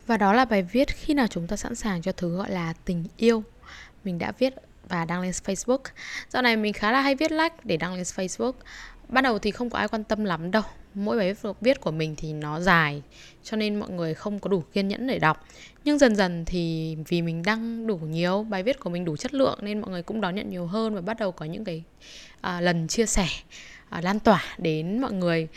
Và 0.08 0.18
đó 0.18 0.34
là 0.34 0.46
bài 0.46 0.64
viết 0.64 0.88
khi 0.88 1.14
nào 1.14 1.28
chúng 1.28 1.48
ta 1.48 1.56
sẵn 1.56 1.76
sàng 1.76 2.02
cho 2.02 2.12
thứ 2.12 2.38
gọi 2.38 2.52
là 2.52 2.74
tình 2.86 3.04
yêu. 3.18 3.44
Mình 4.04 4.20
đã 4.20 4.32
viết 4.40 4.54
và 4.90 5.06
đăng 5.06 5.22
lên 5.22 5.32
Facebook. 5.32 5.80
Dạo 6.30 6.42
này 6.42 6.58
mình 6.58 6.74
khá 6.74 6.92
là 6.92 7.02
hay 7.02 7.16
viết 7.16 7.32
like 7.32 7.56
để 7.64 7.78
đăng 7.78 7.94
lên 7.94 8.04
Facebook. 8.04 8.54
Ban 9.10 9.24
đầu 9.24 9.40
thì 9.40 9.52
không 9.52 9.70
có 9.70 9.80
ai 9.80 9.88
quan 9.88 10.04
tâm 10.04 10.26
lắm 10.26 10.52
đâu. 10.52 10.64
Mỗi 10.94 11.18
bài 11.18 11.36
viết 11.62 11.82
của 11.82 11.92
mình 11.92 12.16
thì 12.18 12.34
nó 12.34 12.60
dài 12.60 13.02
cho 13.44 13.58
nên 13.58 13.80
mọi 13.80 13.90
người 13.90 14.14
không 14.14 14.40
có 14.40 14.50
đủ 14.50 14.64
kiên 14.74 14.88
nhẫn 14.88 15.08
để 15.08 15.20
đọc. 15.20 15.46
Nhưng 15.84 15.98
dần 15.98 16.16
dần 16.16 16.46
thì 16.46 16.96
vì 17.08 17.22
mình 17.22 17.44
đăng 17.44 17.88
đủ 17.88 17.98
nhiều, 17.98 18.44
bài 18.44 18.64
viết 18.64 18.80
của 18.80 18.90
mình 18.90 19.06
đủ 19.06 19.18
chất 19.18 19.34
lượng 19.34 19.60
nên 19.62 19.82
mọi 19.82 19.92
người 19.92 20.04
cũng 20.04 20.22
đón 20.22 20.36
nhận 20.36 20.50
nhiều 20.50 20.66
hơn 20.66 20.96
và 20.96 21.02
bắt 21.02 21.20
đầu 21.20 21.32
có 21.32 21.46
những 21.46 21.64
cái 21.64 21.84
à, 22.42 22.62
lần 22.62 22.88
chia 22.88 23.06
sẻ 23.06 23.28
à, 23.90 24.02
lan 24.02 24.20
tỏa 24.20 24.44
đến 24.58 25.02
mọi 25.02 25.14
người 25.14 25.48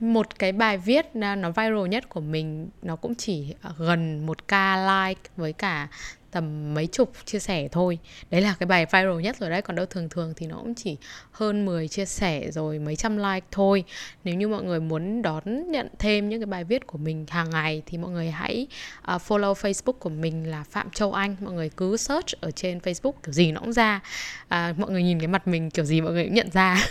một 0.00 0.38
cái 0.38 0.52
bài 0.52 0.78
viết 0.78 1.06
nó 1.14 1.50
viral 1.50 1.88
nhất 1.88 2.08
của 2.08 2.20
mình 2.20 2.68
nó 2.82 2.96
cũng 2.96 3.14
chỉ 3.14 3.54
à, 3.62 3.70
gần 3.78 4.26
một 4.26 4.48
k 4.48 4.52
like 4.86 5.30
với 5.36 5.52
cả 5.52 5.88
tầm 6.36 6.74
mấy 6.74 6.86
chục 6.86 7.12
chia 7.24 7.38
sẻ 7.38 7.68
thôi. 7.72 7.98
Đấy 8.30 8.40
là 8.40 8.54
cái 8.58 8.66
bài 8.66 8.86
viral 8.86 9.20
nhất 9.20 9.36
rồi 9.40 9.50
đấy 9.50 9.62
còn 9.62 9.76
đâu 9.76 9.86
thường 9.86 10.08
thường 10.08 10.32
thì 10.36 10.46
nó 10.46 10.56
cũng 10.56 10.74
chỉ 10.74 10.96
hơn 11.30 11.66
10 11.66 11.88
chia 11.88 12.04
sẻ 12.04 12.50
rồi 12.50 12.78
mấy 12.78 12.96
trăm 12.96 13.16
like 13.16 13.46
thôi. 13.50 13.84
Nếu 14.24 14.34
như 14.34 14.48
mọi 14.48 14.62
người 14.62 14.80
muốn 14.80 15.22
đón 15.22 15.70
nhận 15.70 15.88
thêm 15.98 16.28
những 16.28 16.40
cái 16.40 16.46
bài 16.46 16.64
viết 16.64 16.86
của 16.86 16.98
mình 16.98 17.26
hàng 17.28 17.50
ngày 17.50 17.82
thì 17.86 17.98
mọi 17.98 18.10
người 18.10 18.30
hãy 18.30 18.66
uh, 19.14 19.22
follow 19.28 19.54
facebook 19.54 19.92
của 19.92 20.08
mình 20.08 20.50
là 20.50 20.64
phạm 20.70 20.90
châu 20.90 21.12
anh. 21.12 21.36
Mọi 21.40 21.54
người 21.54 21.70
cứ 21.76 21.96
search 21.96 22.40
ở 22.40 22.50
trên 22.50 22.78
facebook 22.78 23.12
kiểu 23.22 23.32
gì 23.32 23.52
nó 23.52 23.60
cũng 23.60 23.72
ra. 23.72 24.00
Uh, 24.44 24.78
mọi 24.78 24.90
người 24.90 25.02
nhìn 25.02 25.18
cái 25.18 25.28
mặt 25.28 25.48
mình 25.48 25.70
kiểu 25.70 25.84
gì 25.84 26.00
mọi 26.00 26.12
người 26.12 26.24
cũng 26.24 26.34
nhận 26.34 26.50
ra. 26.50 26.86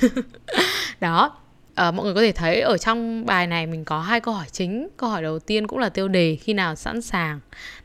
Đó 0.99 1.44
uh, 1.81 1.93
mọi 1.93 2.05
người 2.05 2.13
có 2.13 2.21
thể 2.21 2.31
thấy 2.31 2.61
ở 2.61 2.77
trong 2.77 3.25
bài 3.25 3.47
này 3.47 3.65
mình 3.67 3.85
có 3.85 3.99
hai 3.99 4.19
câu 4.19 4.33
hỏi 4.33 4.45
chính 4.51 4.87
câu 4.97 5.09
hỏi 5.09 5.21
đầu 5.21 5.39
tiên 5.39 5.67
cũng 5.67 5.79
là 5.79 5.89
tiêu 5.89 6.07
đề 6.07 6.35
khi 6.35 6.53
nào 6.53 6.75
sẵn 6.75 7.01
sàng 7.01 7.39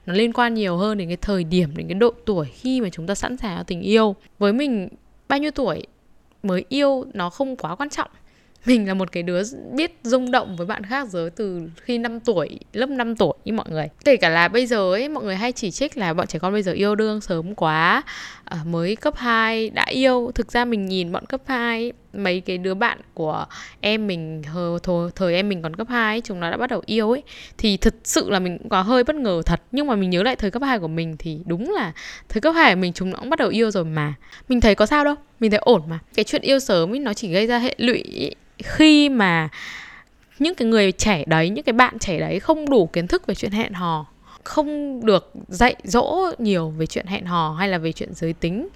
nó 0.06 0.14
liên 0.14 0.32
quan 0.32 0.54
nhiều 0.54 0.76
hơn 0.76 0.98
đến 0.98 1.08
cái 1.08 1.16
thời 1.16 1.44
điểm 1.44 1.76
đến 1.76 1.88
cái 1.88 1.94
độ 1.94 2.14
tuổi 2.24 2.46
khi 2.46 2.80
mà 2.80 2.88
chúng 2.92 3.06
ta 3.06 3.14
sẵn 3.14 3.36
sàng 3.36 3.56
cho 3.56 3.62
tình 3.62 3.80
yêu 3.80 4.16
với 4.38 4.52
mình 4.52 4.88
bao 5.28 5.38
nhiêu 5.38 5.50
tuổi 5.50 5.86
mới 6.42 6.64
yêu 6.68 7.04
nó 7.14 7.30
không 7.30 7.56
quá 7.56 7.74
quan 7.76 7.90
trọng 7.90 8.10
mình 8.66 8.88
là 8.88 8.94
một 8.94 9.12
cái 9.12 9.22
đứa 9.22 9.42
biết 9.72 9.98
rung 10.02 10.30
động 10.30 10.56
với 10.56 10.66
bạn 10.66 10.84
khác 10.84 11.08
giới 11.08 11.30
từ 11.30 11.62
khi 11.76 11.98
5 11.98 12.20
tuổi, 12.20 12.58
lớp 12.72 12.86
5 12.86 13.16
tuổi 13.16 13.32
như 13.44 13.52
mọi 13.52 13.66
người. 13.70 13.88
Kể 14.04 14.16
cả 14.16 14.28
là 14.28 14.48
bây 14.48 14.66
giờ 14.66 14.92
ấy, 14.92 15.08
mọi 15.08 15.24
người 15.24 15.36
hay 15.36 15.52
chỉ 15.52 15.70
trích 15.70 15.96
là 15.96 16.14
bọn 16.14 16.26
trẻ 16.26 16.38
con 16.38 16.52
bây 16.52 16.62
giờ 16.62 16.72
yêu 16.72 16.94
đương 16.94 17.20
sớm 17.20 17.54
quá, 17.54 18.02
à, 18.44 18.58
mới 18.64 18.96
cấp 18.96 19.14
2 19.16 19.70
đã 19.70 19.84
yêu. 19.84 20.30
Thực 20.34 20.52
ra 20.52 20.64
mình 20.64 20.86
nhìn 20.86 21.12
bọn 21.12 21.26
cấp 21.26 21.40
2 21.46 21.92
mấy 22.12 22.40
cái 22.40 22.58
đứa 22.58 22.74
bạn 22.74 22.98
của 23.14 23.46
em 23.80 24.06
mình 24.06 24.42
thời, 24.42 24.78
thời, 24.82 25.10
thời 25.16 25.34
em 25.34 25.48
mình 25.48 25.62
còn 25.62 25.76
cấp 25.76 25.86
2 25.90 26.16
ấy, 26.16 26.20
chúng 26.24 26.40
nó 26.40 26.50
đã 26.50 26.56
bắt 26.56 26.70
đầu 26.70 26.82
yêu 26.86 27.10
ấy. 27.10 27.22
Thì 27.58 27.76
thật 27.76 27.94
sự 28.04 28.30
là 28.30 28.38
mình 28.38 28.58
cũng 28.58 28.68
có 28.68 28.82
hơi 28.82 29.04
bất 29.04 29.16
ngờ 29.16 29.42
thật. 29.46 29.62
Nhưng 29.72 29.86
mà 29.86 29.94
mình 29.94 30.10
nhớ 30.10 30.22
lại 30.22 30.36
thời 30.36 30.50
cấp 30.50 30.62
2 30.62 30.78
của 30.78 30.88
mình 30.88 31.16
thì 31.18 31.38
đúng 31.46 31.72
là 31.72 31.92
thời 32.28 32.40
cấp 32.40 32.54
2 32.54 32.74
của 32.74 32.80
mình 32.80 32.92
chúng 32.92 33.10
nó 33.10 33.18
cũng 33.18 33.30
bắt 33.30 33.38
đầu 33.38 33.48
yêu 33.48 33.70
rồi 33.70 33.84
mà. 33.84 34.14
Mình 34.48 34.60
thấy 34.60 34.74
có 34.74 34.86
sao 34.86 35.04
đâu 35.04 35.14
mình 35.40 35.50
thấy 35.50 35.60
ổn 35.62 35.82
mà. 35.88 35.98
Cái 36.14 36.24
chuyện 36.24 36.42
yêu 36.42 36.58
sớm 36.58 36.92
ấy 36.92 36.98
nó 36.98 37.14
chỉ 37.14 37.32
gây 37.32 37.46
ra 37.46 37.58
hệ 37.58 37.74
lụy 37.78 38.34
khi 38.58 39.08
mà 39.08 39.48
những 40.38 40.54
cái 40.54 40.68
người 40.68 40.92
trẻ 40.92 41.24
đấy 41.26 41.50
những 41.50 41.64
cái 41.64 41.72
bạn 41.72 41.98
trẻ 41.98 42.20
đấy 42.20 42.40
không 42.40 42.70
đủ 42.70 42.86
kiến 42.86 43.06
thức 43.06 43.26
về 43.26 43.34
chuyện 43.34 43.52
hẹn 43.52 43.72
hò 43.72 44.06
không 44.44 45.00
được 45.06 45.32
dạy 45.48 45.74
dỗ 45.84 46.30
nhiều 46.38 46.70
về 46.70 46.86
chuyện 46.86 47.06
hẹn 47.06 47.24
hò 47.24 47.54
hay 47.58 47.68
là 47.68 47.78
về 47.78 47.92
chuyện 47.92 48.14
giới 48.14 48.32
tính, 48.32 48.68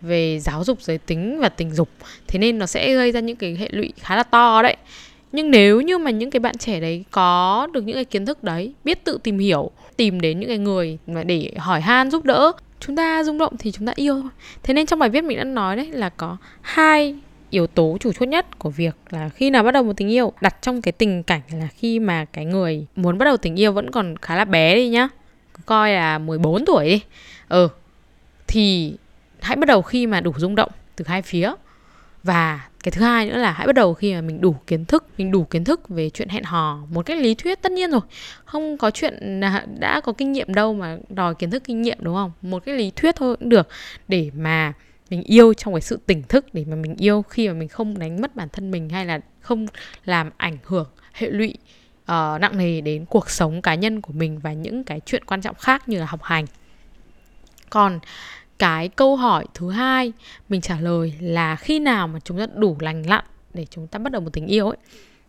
về 0.00 0.38
giáo 0.38 0.64
dục 0.64 0.82
giới 0.82 0.98
tính 0.98 1.38
và 1.40 1.48
tình 1.48 1.74
dục. 1.74 1.88
Thế 2.28 2.38
nên 2.38 2.58
nó 2.58 2.66
sẽ 2.66 2.94
gây 2.94 3.12
ra 3.12 3.20
những 3.20 3.36
cái 3.36 3.56
hệ 3.60 3.68
lụy 3.72 3.92
khá 4.00 4.16
là 4.16 4.22
to 4.22 4.62
đấy. 4.62 4.76
Nhưng 5.32 5.50
nếu 5.50 5.80
như 5.80 5.98
mà 5.98 6.10
những 6.10 6.30
cái 6.30 6.40
bạn 6.40 6.58
trẻ 6.58 6.80
đấy 6.80 7.04
có 7.10 7.68
được 7.72 7.84
những 7.84 7.96
cái 7.96 8.04
kiến 8.04 8.26
thức 8.26 8.44
đấy, 8.44 8.72
biết 8.84 9.04
tự 9.04 9.18
tìm 9.22 9.38
hiểu, 9.38 9.70
tìm 9.96 10.20
đến 10.20 10.40
những 10.40 10.48
cái 10.48 10.58
người 10.58 10.98
mà 11.06 11.22
để 11.24 11.50
hỏi 11.58 11.80
han, 11.80 12.10
giúp 12.10 12.24
đỡ, 12.24 12.52
chúng 12.80 12.96
ta 12.96 13.24
rung 13.24 13.38
động 13.38 13.56
thì 13.58 13.72
chúng 13.72 13.86
ta 13.86 13.92
yêu 13.96 14.22
thế 14.62 14.74
nên 14.74 14.86
trong 14.86 14.98
bài 14.98 15.08
viết 15.08 15.24
mình 15.24 15.38
đã 15.38 15.44
nói 15.44 15.76
đấy 15.76 15.86
là 15.92 16.08
có 16.08 16.36
hai 16.60 17.14
yếu 17.52 17.66
tố 17.66 17.96
chủ 18.00 18.12
chốt 18.12 18.26
nhất 18.26 18.58
của 18.58 18.70
việc 18.70 18.96
là 19.10 19.28
khi 19.28 19.50
nào 19.50 19.62
bắt 19.62 19.70
đầu 19.70 19.82
một 19.82 19.92
tình 19.96 20.08
yêu, 20.08 20.32
đặt 20.40 20.56
trong 20.62 20.82
cái 20.82 20.92
tình 20.92 21.22
cảnh 21.22 21.40
là 21.52 21.68
khi 21.76 21.98
mà 21.98 22.24
cái 22.24 22.44
người 22.44 22.86
muốn 22.96 23.18
bắt 23.18 23.24
đầu 23.24 23.36
tình 23.36 23.60
yêu 23.60 23.72
vẫn 23.72 23.90
còn 23.90 24.16
khá 24.16 24.36
là 24.36 24.44
bé 24.44 24.74
đi 24.74 24.88
nhá 24.88 25.08
coi 25.66 25.92
là 25.92 26.18
14 26.18 26.64
tuổi 26.66 26.88
đi 26.88 27.00
ừ 27.48 27.68
thì 28.48 28.94
hãy 29.40 29.56
bắt 29.56 29.66
đầu 29.66 29.82
khi 29.82 30.06
mà 30.06 30.20
đủ 30.20 30.32
rung 30.36 30.54
động 30.54 30.70
từ 30.96 31.04
hai 31.08 31.22
phía. 31.22 31.52
Và 32.22 32.68
cái 32.82 32.92
thứ 32.92 33.02
hai 33.02 33.26
nữa 33.26 33.36
là 33.36 33.52
hãy 33.52 33.66
bắt 33.66 33.74
đầu 33.74 33.94
khi 33.94 34.14
mà 34.14 34.20
mình 34.20 34.40
đủ 34.40 34.56
kiến 34.66 34.84
thức, 34.84 35.06
mình 35.18 35.30
đủ 35.30 35.44
kiến 35.44 35.64
thức 35.64 35.88
về 35.88 36.10
chuyện 36.10 36.28
hẹn 36.28 36.44
hò 36.44 36.78
một 36.90 37.06
cách 37.06 37.18
lý 37.18 37.34
thuyết 37.34 37.62
tất 37.62 37.72
nhiên 37.72 37.90
rồi. 37.90 38.00
Không 38.44 38.78
có 38.78 38.90
chuyện 38.90 39.40
đã 39.78 40.00
có 40.00 40.12
kinh 40.12 40.32
nghiệm 40.32 40.54
đâu 40.54 40.74
mà 40.74 40.98
đòi 41.08 41.34
kiến 41.34 41.50
thức 41.50 41.64
kinh 41.64 41.82
nghiệm, 41.82 41.98
đúng 42.00 42.14
không? 42.14 42.32
Một 42.42 42.64
cái 42.64 42.74
lý 42.76 42.90
thuyết 42.96 43.16
thôi 43.16 43.36
cũng 43.36 43.48
được. 43.48 43.68
Để 44.08 44.30
mà 44.36 44.72
mình 45.12 45.22
yêu 45.22 45.54
trong 45.54 45.74
cái 45.74 45.80
sự 45.80 45.98
tỉnh 46.06 46.22
thức 46.22 46.54
để 46.54 46.64
mà 46.68 46.76
mình 46.76 46.94
yêu 46.98 47.22
khi 47.22 47.48
mà 47.48 47.54
mình 47.54 47.68
không 47.68 47.98
đánh 47.98 48.20
mất 48.20 48.36
bản 48.36 48.48
thân 48.52 48.70
mình 48.70 48.88
hay 48.88 49.06
là 49.06 49.20
không 49.40 49.66
làm 50.04 50.30
ảnh 50.36 50.58
hưởng 50.64 50.88
hệ 51.12 51.30
lụy 51.30 51.54
uh, 52.02 52.40
nặng 52.40 52.58
nề 52.58 52.80
đến 52.80 53.04
cuộc 53.04 53.30
sống 53.30 53.62
cá 53.62 53.74
nhân 53.74 54.00
của 54.00 54.12
mình 54.12 54.38
và 54.38 54.52
những 54.52 54.84
cái 54.84 55.00
chuyện 55.06 55.24
quan 55.24 55.40
trọng 55.42 55.56
khác 55.56 55.88
như 55.88 55.98
là 55.98 56.06
học 56.06 56.22
hành. 56.22 56.46
Còn 57.70 58.00
cái 58.58 58.88
câu 58.88 59.16
hỏi 59.16 59.46
thứ 59.54 59.70
hai 59.70 60.12
mình 60.48 60.60
trả 60.60 60.80
lời 60.80 61.14
là 61.20 61.56
khi 61.56 61.78
nào 61.78 62.08
mà 62.08 62.20
chúng 62.24 62.38
ta 62.38 62.46
đủ 62.54 62.76
lành 62.80 63.02
lặn 63.06 63.24
để 63.54 63.66
chúng 63.70 63.86
ta 63.86 63.98
bắt 63.98 64.12
đầu 64.12 64.22
một 64.22 64.30
tình 64.32 64.46
yêu 64.46 64.68
ấy 64.68 64.78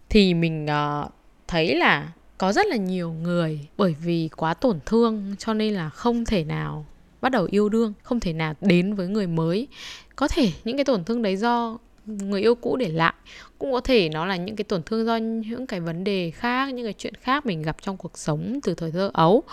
thì 0.09 0.33
mình 0.33 0.65
uh, 0.65 1.11
thấy 1.47 1.75
là 1.75 2.11
có 2.37 2.53
rất 2.53 2.67
là 2.67 2.75
nhiều 2.75 3.11
người 3.11 3.67
bởi 3.77 3.95
vì 4.03 4.29
quá 4.37 4.53
tổn 4.53 4.79
thương 4.85 5.35
cho 5.39 5.53
nên 5.53 5.73
là 5.73 5.89
không 5.89 6.25
thể 6.25 6.43
nào 6.43 6.85
bắt 7.24 7.30
đầu 7.30 7.48
yêu 7.51 7.70
đương, 7.70 7.94
không 8.03 8.20
thể 8.20 8.34
nào 8.34 8.53
đến 8.62 8.94
với 8.94 9.08
người 9.08 9.27
mới. 9.27 9.68
Có 10.15 10.27
thể 10.27 10.51
những 10.63 10.77
cái 10.77 10.86
tổn 10.86 11.03
thương 11.03 11.22
đấy 11.22 11.38
do 11.38 11.77
người 12.06 12.42
yêu 12.42 12.56
cũ 12.56 12.77
để 12.77 12.89
lại, 12.89 13.13
cũng 13.60 13.72
có 13.72 13.80
thể 13.80 14.10
nó 14.10 14.25
là 14.25 14.36
những 14.36 14.56
cái 14.56 14.63
tổn 14.63 14.84
thương 14.84 15.06
do 15.06 15.18
những 15.18 15.68
cái 15.68 15.80
vấn 15.80 16.03
đề 16.03 16.32
khác, 16.32 16.74
những 16.74 16.86
cái 16.86 16.94
chuyện 16.94 17.15
khác 17.15 17.46
mình 17.46 17.62
gặp 17.62 17.77
trong 17.82 17.98
cuộc 17.98 18.18
sống 18.18 18.60
từ 18.63 18.74
thời 18.74 18.92
thơ 18.92 19.12
ấu 19.13 19.44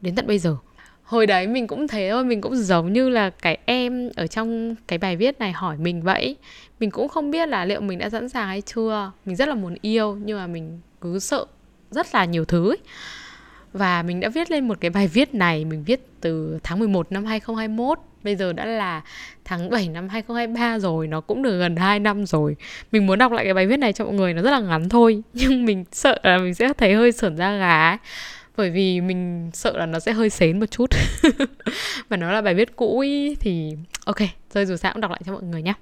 đến 0.00 0.14
tận 0.14 0.26
bây 0.26 0.38
giờ. 0.38 0.56
Hồi 1.02 1.26
đấy 1.26 1.46
mình 1.46 1.66
cũng 1.66 1.88
thế 1.88 2.08
thôi, 2.12 2.24
mình 2.24 2.40
cũng 2.40 2.56
giống 2.56 2.92
như 2.92 3.08
là 3.08 3.30
cái 3.30 3.58
em 3.64 4.10
ở 4.16 4.26
trong 4.26 4.74
cái 4.86 4.98
bài 4.98 5.16
viết 5.16 5.38
này 5.38 5.52
hỏi 5.52 5.76
mình 5.78 6.02
vậy. 6.02 6.36
Mình 6.80 6.90
cũng 6.90 7.08
không 7.08 7.30
biết 7.30 7.48
là 7.48 7.64
liệu 7.64 7.80
mình 7.80 7.98
đã 7.98 8.10
sẵn 8.10 8.28
sàng 8.28 8.48
hay 8.48 8.60
chưa. 8.60 9.12
Mình 9.24 9.36
rất 9.36 9.48
là 9.48 9.54
muốn 9.54 9.76
yêu, 9.82 10.18
nhưng 10.24 10.38
mà 10.38 10.46
mình 10.46 10.80
cứ 11.00 11.18
sợ 11.18 11.44
rất 11.90 12.14
là 12.14 12.24
nhiều 12.24 12.44
thứ 12.44 12.70
ấy 12.70 12.78
và 13.72 14.02
mình 14.02 14.20
đã 14.20 14.28
viết 14.28 14.50
lên 14.50 14.68
một 14.68 14.80
cái 14.80 14.90
bài 14.90 15.08
viết 15.08 15.34
này 15.34 15.64
mình 15.64 15.84
viết 15.84 16.00
từ 16.20 16.58
tháng 16.62 16.78
11 16.78 17.12
năm 17.12 17.24
2021 17.24 17.98
Bây 18.22 18.36
giờ 18.36 18.52
đã 18.52 18.64
là 18.64 19.02
tháng 19.44 19.70
7 19.70 19.88
năm 19.88 20.08
2023 20.08 20.78
rồi 20.78 21.06
Nó 21.06 21.20
cũng 21.20 21.42
được 21.42 21.58
gần 21.58 21.76
2 21.76 22.00
năm 22.00 22.26
rồi. 22.26 22.56
Mình 22.92 23.06
muốn 23.06 23.18
đọc 23.18 23.32
lại 23.32 23.44
cái 23.44 23.54
bài 23.54 23.66
viết 23.66 23.76
này 23.76 23.92
cho 23.92 24.04
mọi 24.04 24.14
người 24.14 24.34
Nó 24.34 24.42
rất 24.42 24.50
là 24.50 24.60
ngắn 24.60 24.88
thôi 24.88 25.22
Nhưng 25.32 25.64
mình 25.64 25.84
sợ 25.92 26.20
là 26.22 26.38
mình 26.38 26.54
sẽ 26.54 26.72
thấy 26.78 26.94
hơi 26.94 27.12
sởn 27.12 27.36
da 27.36 27.56
gà 27.56 27.90
ấy. 27.90 27.96
Bởi 28.56 28.70
vì 28.70 29.00
mình 29.00 29.50
sợ 29.54 29.78
là 29.78 29.86
nó 29.86 30.00
sẽ 30.00 30.12
hơi 30.12 30.30
xến 30.30 30.60
một 30.60 30.70
chút. 30.70 30.90
Và 32.08 32.16
nó 32.16 32.32
là 32.32 32.40
bài 32.40 32.54
viết 32.54 32.76
cũ 32.76 33.00
ý, 33.00 33.34
thì 33.34 33.76
ok 34.04 34.16
rồi 34.54 34.66
dù 34.66 34.76
sao 34.76 34.92
cũng 34.92 35.00
đọc 35.00 35.10
lại 35.10 35.20
cho 35.26 35.32
mọi 35.32 35.42
người 35.42 35.62
nhé 35.62 35.74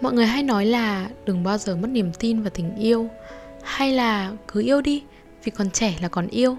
mọi 0.00 0.12
người 0.12 0.26
hay 0.26 0.42
nói 0.42 0.66
là 0.66 1.10
đừng 1.24 1.42
bao 1.42 1.58
giờ 1.58 1.76
mất 1.76 1.88
niềm 1.90 2.12
tin 2.18 2.40
vào 2.40 2.50
tình 2.50 2.76
yêu, 2.76 3.08
hay 3.62 3.92
là 3.92 4.32
cứ 4.48 4.62
yêu 4.62 4.80
đi, 4.80 5.02
vì 5.44 5.50
còn 5.50 5.70
trẻ 5.70 5.94
là 6.02 6.08
còn 6.08 6.28
yêu. 6.28 6.56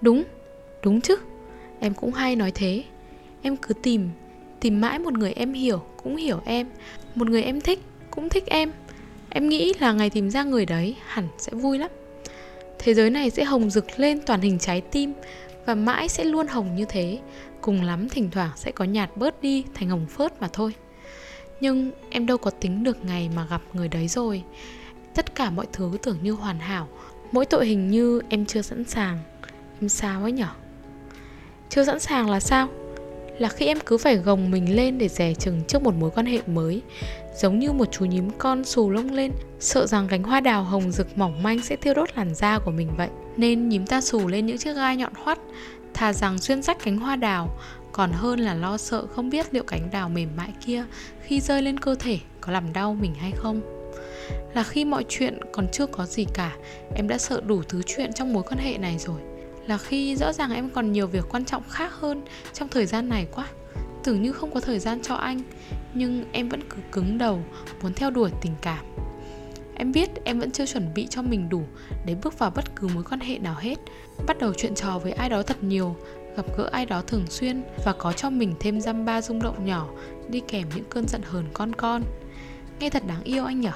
Đúng 0.00 0.22
đúng 0.82 1.00
chứ, 1.00 1.16
em 1.80 1.94
cũng 1.94 2.12
hay 2.12 2.36
nói 2.36 2.52
thế. 2.54 2.84
Em 3.42 3.56
cứ 3.56 3.74
tìm 3.74 4.08
tìm 4.60 4.80
mãi 4.80 4.98
một 4.98 5.12
người 5.12 5.32
em 5.32 5.52
hiểu 5.52 5.82
cũng 6.02 6.16
hiểu 6.16 6.40
em, 6.44 6.66
một 7.14 7.28
người 7.28 7.42
em 7.42 7.60
thích 7.60 7.80
cũng 8.10 8.28
thích 8.28 8.46
em. 8.46 8.72
Em 9.30 9.48
nghĩ 9.48 9.72
là 9.80 9.92
ngày 9.92 10.10
tìm 10.10 10.30
ra 10.30 10.44
người 10.44 10.66
đấy 10.66 10.96
hẳn 11.06 11.28
sẽ 11.38 11.52
vui 11.52 11.78
lắm. 11.78 11.90
Thế 12.78 12.94
giới 12.94 13.10
này 13.10 13.30
sẽ 13.30 13.44
hồng 13.44 13.70
rực 13.70 13.86
lên 13.96 14.20
toàn 14.26 14.40
hình 14.40 14.58
trái 14.58 14.80
tim 14.80 15.12
và 15.66 15.74
mãi 15.74 16.08
sẽ 16.08 16.24
luôn 16.24 16.46
hồng 16.46 16.74
như 16.76 16.84
thế, 16.88 17.18
cùng 17.60 17.82
lắm 17.82 18.08
thỉnh 18.08 18.30
thoảng 18.30 18.50
sẽ 18.56 18.72
có 18.72 18.84
nhạt 18.84 19.16
bớt 19.16 19.42
đi 19.42 19.64
thành 19.74 19.88
hồng 19.88 20.06
phớt 20.06 20.40
mà 20.40 20.48
thôi 20.52 20.74
nhưng 21.60 21.90
em 22.10 22.26
đâu 22.26 22.38
có 22.38 22.50
tính 22.50 22.84
được 22.84 23.04
ngày 23.04 23.30
mà 23.36 23.46
gặp 23.50 23.62
người 23.72 23.88
đấy 23.88 24.08
rồi. 24.08 24.42
Tất 25.14 25.34
cả 25.34 25.50
mọi 25.50 25.66
thứ 25.72 25.98
tưởng 26.02 26.18
như 26.22 26.32
hoàn 26.32 26.58
hảo. 26.58 26.88
Mỗi 27.32 27.46
tội 27.46 27.66
hình 27.66 27.90
như 27.90 28.20
em 28.28 28.46
chưa 28.46 28.62
sẵn 28.62 28.84
sàng. 28.84 29.18
Em 29.80 29.88
sao 29.88 30.22
ấy 30.22 30.32
nhở? 30.32 30.48
Chưa 31.68 31.84
sẵn 31.84 32.00
sàng 32.00 32.30
là 32.30 32.40
sao? 32.40 32.68
Là 33.38 33.48
khi 33.48 33.66
em 33.66 33.78
cứ 33.86 33.98
phải 33.98 34.16
gồng 34.16 34.50
mình 34.50 34.76
lên 34.76 34.98
để 34.98 35.08
dè 35.08 35.34
chừng 35.34 35.62
trước 35.68 35.82
một 35.82 35.94
mối 35.94 36.10
quan 36.10 36.26
hệ 36.26 36.40
mới. 36.46 36.82
Giống 37.36 37.58
như 37.58 37.72
một 37.72 37.88
chú 37.92 38.04
nhím 38.04 38.30
con 38.38 38.64
xù 38.64 38.90
lông 38.90 39.10
lên, 39.10 39.32
sợ 39.60 39.86
rằng 39.86 40.08
cánh 40.08 40.22
hoa 40.22 40.40
đào 40.40 40.64
hồng 40.64 40.92
rực 40.92 41.18
mỏng 41.18 41.42
manh 41.42 41.62
sẽ 41.62 41.76
thiêu 41.76 41.94
đốt 41.94 42.08
làn 42.16 42.34
da 42.34 42.58
của 42.58 42.70
mình 42.70 42.88
vậy. 42.96 43.08
Nên 43.36 43.68
nhím 43.68 43.86
ta 43.86 44.00
xù 44.00 44.28
lên 44.28 44.46
những 44.46 44.58
chiếc 44.58 44.74
gai 44.74 44.96
nhọn 44.96 45.12
hoắt, 45.16 45.38
thà 45.94 46.12
rằng 46.12 46.38
xuyên 46.38 46.62
rách 46.62 46.78
cánh 46.84 46.98
hoa 46.98 47.16
đào 47.16 47.58
còn 47.92 48.12
hơn 48.12 48.40
là 48.40 48.54
lo 48.54 48.76
sợ 48.76 49.06
không 49.06 49.30
biết 49.30 49.54
liệu 49.54 49.62
cánh 49.62 49.90
đào 49.92 50.08
mềm 50.08 50.28
mại 50.36 50.52
kia 50.66 50.84
khi 51.22 51.40
rơi 51.40 51.62
lên 51.62 51.80
cơ 51.80 51.94
thể 51.94 52.18
có 52.40 52.52
làm 52.52 52.72
đau 52.72 52.94
mình 52.94 53.14
hay 53.14 53.32
không. 53.36 53.60
Là 54.54 54.62
khi 54.62 54.84
mọi 54.84 55.04
chuyện 55.08 55.38
còn 55.52 55.68
chưa 55.72 55.86
có 55.86 56.06
gì 56.06 56.26
cả, 56.34 56.56
em 56.94 57.08
đã 57.08 57.18
sợ 57.18 57.40
đủ 57.46 57.62
thứ 57.62 57.82
chuyện 57.86 58.12
trong 58.12 58.32
mối 58.32 58.42
quan 58.42 58.58
hệ 58.58 58.78
này 58.78 58.98
rồi. 58.98 59.20
Là 59.66 59.78
khi 59.78 60.16
rõ 60.16 60.32
ràng 60.32 60.54
em 60.54 60.70
còn 60.70 60.92
nhiều 60.92 61.06
việc 61.06 61.24
quan 61.30 61.44
trọng 61.44 61.62
khác 61.68 61.92
hơn 62.00 62.22
trong 62.52 62.68
thời 62.68 62.86
gian 62.86 63.08
này 63.08 63.26
quá, 63.32 63.46
tưởng 64.04 64.22
như 64.22 64.32
không 64.32 64.54
có 64.54 64.60
thời 64.60 64.78
gian 64.78 65.02
cho 65.02 65.14
anh, 65.14 65.42
nhưng 65.94 66.24
em 66.32 66.48
vẫn 66.48 66.60
cứ 66.70 66.76
cứng 66.92 67.18
đầu, 67.18 67.42
muốn 67.82 67.94
theo 67.94 68.10
đuổi 68.10 68.30
tình 68.42 68.54
cảm. 68.62 68.84
Em 69.74 69.92
biết 69.92 70.10
em 70.24 70.40
vẫn 70.40 70.50
chưa 70.50 70.66
chuẩn 70.66 70.94
bị 70.94 71.06
cho 71.10 71.22
mình 71.22 71.48
đủ 71.48 71.62
để 72.06 72.14
bước 72.22 72.38
vào 72.38 72.50
bất 72.50 72.76
cứ 72.76 72.88
mối 72.88 73.04
quan 73.10 73.20
hệ 73.20 73.38
nào 73.38 73.56
hết, 73.58 73.78
bắt 74.26 74.38
đầu 74.38 74.52
chuyện 74.56 74.74
trò 74.74 74.98
với 74.98 75.12
ai 75.12 75.28
đó 75.28 75.42
thật 75.42 75.62
nhiều 75.62 75.96
gặp 76.36 76.46
gỡ 76.56 76.68
ai 76.72 76.86
đó 76.86 77.02
thường 77.06 77.26
xuyên 77.26 77.62
và 77.84 77.92
có 77.92 78.12
cho 78.12 78.30
mình 78.30 78.54
thêm 78.60 78.80
dăm 78.80 79.04
ba 79.04 79.22
rung 79.22 79.42
động 79.42 79.66
nhỏ 79.66 79.88
đi 80.28 80.40
kèm 80.48 80.68
những 80.74 80.84
cơn 80.90 81.08
giận 81.08 81.22
hờn 81.24 81.44
con 81.52 81.74
con. 81.74 82.02
Nghe 82.80 82.90
thật 82.90 83.06
đáng 83.06 83.22
yêu 83.24 83.44
anh 83.44 83.60
nhở? 83.60 83.72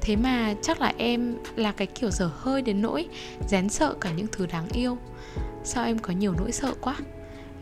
Thế 0.00 0.16
mà 0.16 0.54
chắc 0.62 0.80
là 0.80 0.92
em 0.98 1.36
là 1.56 1.72
cái 1.72 1.86
kiểu 1.86 2.10
dở 2.10 2.30
hơi 2.36 2.62
đến 2.62 2.82
nỗi 2.82 3.08
rén 3.48 3.68
sợ 3.68 3.94
cả 4.00 4.12
những 4.12 4.26
thứ 4.32 4.46
đáng 4.46 4.68
yêu. 4.72 4.98
Sao 5.64 5.84
em 5.84 5.98
có 5.98 6.12
nhiều 6.12 6.34
nỗi 6.38 6.52
sợ 6.52 6.74
quá? 6.80 6.96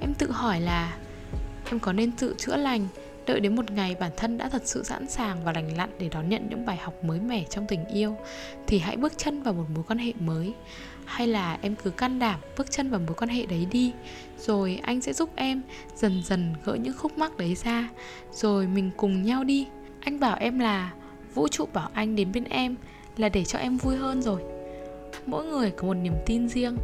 Em 0.00 0.14
tự 0.14 0.30
hỏi 0.30 0.60
là 0.60 0.96
em 1.70 1.80
có 1.80 1.92
nên 1.92 2.12
tự 2.12 2.34
chữa 2.38 2.56
lành, 2.56 2.88
đợi 3.26 3.40
đến 3.40 3.56
một 3.56 3.70
ngày 3.70 3.96
bản 4.00 4.10
thân 4.16 4.38
đã 4.38 4.48
thật 4.48 4.62
sự 4.64 4.82
sẵn 4.82 5.08
sàng 5.08 5.44
và 5.44 5.52
lành 5.52 5.76
lặn 5.76 5.90
để 5.98 6.08
đón 6.08 6.28
nhận 6.28 6.46
những 6.50 6.66
bài 6.66 6.76
học 6.76 7.04
mới 7.04 7.20
mẻ 7.20 7.44
trong 7.50 7.66
tình 7.66 7.84
yêu 7.84 8.16
thì 8.66 8.78
hãy 8.78 8.96
bước 8.96 9.18
chân 9.18 9.42
vào 9.42 9.54
một 9.54 9.64
mối 9.74 9.84
quan 9.88 9.98
hệ 9.98 10.12
mới 10.20 10.52
hay 11.10 11.26
là 11.26 11.58
em 11.62 11.74
cứ 11.74 11.90
can 11.90 12.18
đảm 12.18 12.40
bước 12.58 12.70
chân 12.70 12.90
vào 12.90 13.00
mối 13.00 13.14
quan 13.14 13.30
hệ 13.30 13.46
đấy 13.46 13.66
đi. 13.70 13.92
Rồi 14.38 14.80
anh 14.82 15.00
sẽ 15.00 15.12
giúp 15.12 15.30
em 15.36 15.62
dần 15.96 16.22
dần 16.24 16.54
gỡ 16.64 16.74
những 16.74 16.94
khúc 16.98 17.18
mắc 17.18 17.36
đấy 17.36 17.54
ra. 17.54 17.88
Rồi 18.32 18.66
mình 18.66 18.90
cùng 18.96 19.22
nhau 19.22 19.44
đi. 19.44 19.66
Anh 20.00 20.20
bảo 20.20 20.36
em 20.40 20.58
là 20.58 20.92
vũ 21.34 21.48
trụ 21.48 21.66
bảo 21.72 21.88
anh 21.92 22.16
đến 22.16 22.32
bên 22.32 22.44
em 22.44 22.76
là 23.16 23.28
để 23.28 23.44
cho 23.44 23.58
em 23.58 23.76
vui 23.76 23.96
hơn 23.96 24.22
rồi. 24.22 24.42
Mỗi 25.26 25.44
người 25.44 25.70
có 25.70 25.86
một 25.86 25.94
niềm 25.94 26.14
tin 26.26 26.48
riêng. 26.48 26.76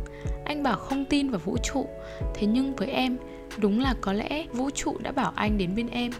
Anh 0.45 0.63
bảo 0.63 0.77
không 0.77 1.05
tin 1.05 1.31
vào 1.31 1.41
vũ 1.45 1.57
trụ. 1.63 1.87
Thế 2.35 2.47
nhưng 2.47 2.77
với 2.77 2.89
em, 2.89 3.17
đúng 3.57 3.81
là 3.81 3.95
có 4.01 4.13
lẽ 4.13 4.47
vũ 4.53 4.71
trụ 4.71 4.97
đã 4.99 5.13
bảo 5.13 5.33
anh 5.37 5.59
đến 5.59 5.75
bên 5.77 5.89
em. 5.89 6.13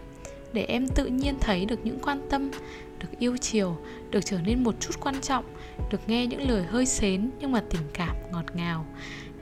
Để 0.53 0.65
em 0.65 0.89
tự 0.89 1.07
nhiên 1.07 1.35
thấy 1.41 1.65
được 1.65 1.81
những 1.85 1.99
quan 2.03 2.27
tâm, 2.31 2.51
được 2.99 3.09
yêu 3.19 3.37
chiều, 3.37 3.77
được 4.11 4.21
trở 4.25 4.39
nên 4.47 4.65
một 4.65 4.75
chút 4.81 4.95
quan 5.01 5.21
trọng 5.21 5.45
được 5.91 6.01
nghe 6.07 6.27
những 6.27 6.51
lời 6.51 6.63
hơi 6.63 6.87
xến 6.87 7.31
nhưng 7.41 7.53
mà 7.53 7.63
tình 7.71 7.83
cảm 7.93 8.17
ngọt 8.33 8.45
ngào. 8.55 8.87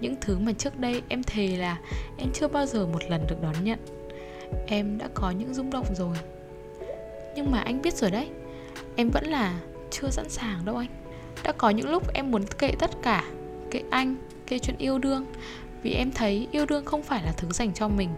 Những 0.00 0.14
thứ 0.20 0.38
mà 0.38 0.52
trước 0.52 0.78
đây 0.78 1.02
em 1.08 1.22
thề 1.22 1.56
là 1.56 1.78
em 2.18 2.28
chưa 2.34 2.48
bao 2.48 2.66
giờ 2.66 2.86
một 2.86 3.02
lần 3.08 3.26
được 3.28 3.42
đón 3.42 3.64
nhận. 3.64 3.78
Em 4.66 4.98
đã 4.98 5.08
có 5.14 5.30
những 5.30 5.54
rung 5.54 5.70
động 5.70 5.86
rồi. 5.94 6.16
Nhưng 7.36 7.50
mà 7.50 7.60
anh 7.60 7.82
biết 7.82 7.94
rồi 7.94 8.10
đấy, 8.10 8.28
em 8.96 9.10
vẫn 9.10 9.24
là 9.24 9.60
chưa 9.90 10.10
sẵn 10.10 10.28
sàng 10.28 10.64
đâu 10.64 10.76
anh. 10.76 10.88
Đã 11.44 11.52
có 11.52 11.70
những 11.70 11.90
lúc 11.90 12.12
em 12.14 12.30
muốn 12.30 12.42
kệ 12.58 12.72
tất 12.78 12.90
cả, 13.02 13.24
kệ 13.70 13.82
anh, 13.90 14.16
kệ 14.46 14.58
chuyện 14.58 14.76
yêu 14.78 14.98
đương. 14.98 15.26
Vì 15.82 15.92
em 15.92 16.12
thấy 16.12 16.48
yêu 16.52 16.66
đương 16.66 16.84
không 16.84 17.02
phải 17.02 17.22
là 17.24 17.32
thứ 17.36 17.48
dành 17.50 17.74
cho 17.74 17.88
mình. 17.88 18.10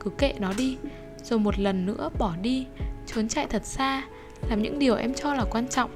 Cứ 0.00 0.10
kệ 0.10 0.34
nó 0.38 0.52
đi, 0.58 0.76
rồi 1.22 1.38
một 1.38 1.58
lần 1.58 1.86
nữa 1.86 2.10
bỏ 2.18 2.34
đi, 2.42 2.66
trốn 3.06 3.28
chạy 3.28 3.46
thật 3.46 3.64
xa, 3.64 4.02
làm 4.50 4.62
những 4.62 4.78
điều 4.78 4.94
em 4.94 5.14
cho 5.14 5.34
là 5.34 5.44
quan 5.50 5.68
trọng 5.68 5.90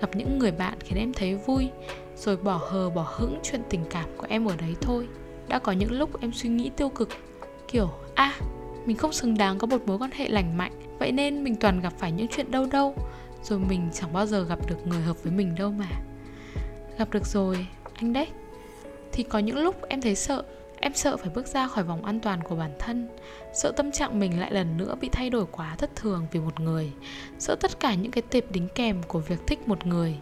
gặp 0.00 0.16
những 0.16 0.38
người 0.38 0.52
bạn 0.52 0.78
khiến 0.80 0.98
em 0.98 1.12
thấy 1.12 1.34
vui 1.34 1.70
rồi 2.16 2.36
bỏ 2.36 2.60
hờ 2.70 2.90
bỏ 2.90 3.06
hững 3.16 3.38
chuyện 3.42 3.60
tình 3.70 3.84
cảm 3.90 4.08
của 4.16 4.26
em 4.30 4.44
ở 4.44 4.56
đấy 4.56 4.74
thôi. 4.80 5.08
Đã 5.48 5.58
có 5.58 5.72
những 5.72 5.92
lúc 5.92 6.20
em 6.20 6.32
suy 6.32 6.48
nghĩ 6.48 6.70
tiêu 6.76 6.88
cực 6.88 7.08
kiểu 7.68 7.90
a 8.14 8.24
à, 8.24 8.40
mình 8.86 8.96
không 8.96 9.12
xứng 9.12 9.38
đáng 9.38 9.58
có 9.58 9.66
một 9.66 9.78
mối 9.86 9.98
quan 9.98 10.10
hệ 10.10 10.28
lành 10.28 10.56
mạnh 10.56 10.72
vậy 10.98 11.12
nên 11.12 11.44
mình 11.44 11.56
toàn 11.56 11.80
gặp 11.80 11.92
phải 11.98 12.12
những 12.12 12.26
chuyện 12.30 12.50
đâu 12.50 12.66
đâu 12.66 12.94
rồi 13.42 13.58
mình 13.58 13.88
chẳng 13.92 14.12
bao 14.12 14.26
giờ 14.26 14.44
gặp 14.44 14.58
được 14.68 14.86
người 14.86 15.00
hợp 15.00 15.22
với 15.22 15.32
mình 15.32 15.54
đâu 15.54 15.70
mà. 15.70 15.88
Gặp 16.98 17.10
được 17.10 17.26
rồi 17.26 17.66
anh 17.94 18.12
đấy. 18.12 18.26
Thì 19.12 19.22
có 19.22 19.38
những 19.38 19.58
lúc 19.58 19.88
em 19.88 20.00
thấy 20.00 20.14
sợ 20.14 20.44
Em 20.82 20.94
sợ 20.94 21.16
phải 21.16 21.30
bước 21.34 21.46
ra 21.46 21.66
khỏi 21.66 21.84
vòng 21.84 22.04
an 22.04 22.20
toàn 22.20 22.42
của 22.42 22.56
bản 22.56 22.70
thân. 22.78 23.08
Sợ 23.54 23.72
tâm 23.76 23.92
trạng 23.92 24.18
mình 24.18 24.40
lại 24.40 24.52
lần 24.52 24.76
nữa 24.76 24.94
bị 25.00 25.08
thay 25.12 25.30
đổi 25.30 25.46
quá 25.52 25.74
thất 25.78 25.96
thường 25.96 26.26
vì 26.32 26.40
một 26.40 26.60
người. 26.60 26.92
Sợ 27.38 27.56
tất 27.60 27.80
cả 27.80 27.94
những 27.94 28.12
cái 28.12 28.22
tệp 28.22 28.52
đính 28.52 28.68
kèm 28.74 29.02
của 29.02 29.18
việc 29.18 29.46
thích 29.46 29.68
một 29.68 29.86
người. 29.86 30.18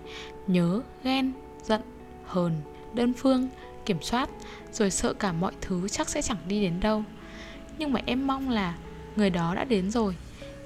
Nhớ, 0.47 0.81
ghen, 1.05 1.33
giận, 1.63 1.81
hờn, 2.25 2.53
đơn 2.95 3.13
phương, 3.13 3.49
kiểm 3.87 4.03
soát 4.03 4.31
Rồi 4.73 4.91
sợ 4.91 5.13
cả 5.13 5.33
mọi 5.33 5.53
thứ 5.61 5.89
chắc 5.89 6.09
sẽ 6.09 6.23
chẳng 6.23 6.39
đi 6.49 6.63
đến 6.63 6.81
đâu. 6.81 7.03
Nhưng 7.79 7.93
mà 7.93 8.01
em 8.07 8.27
mong 8.27 8.51
là 8.51 8.75
người 9.17 9.31
đó 9.31 9.55
đã 9.55 9.65
đến 9.65 9.91
rồi. 9.91 10.17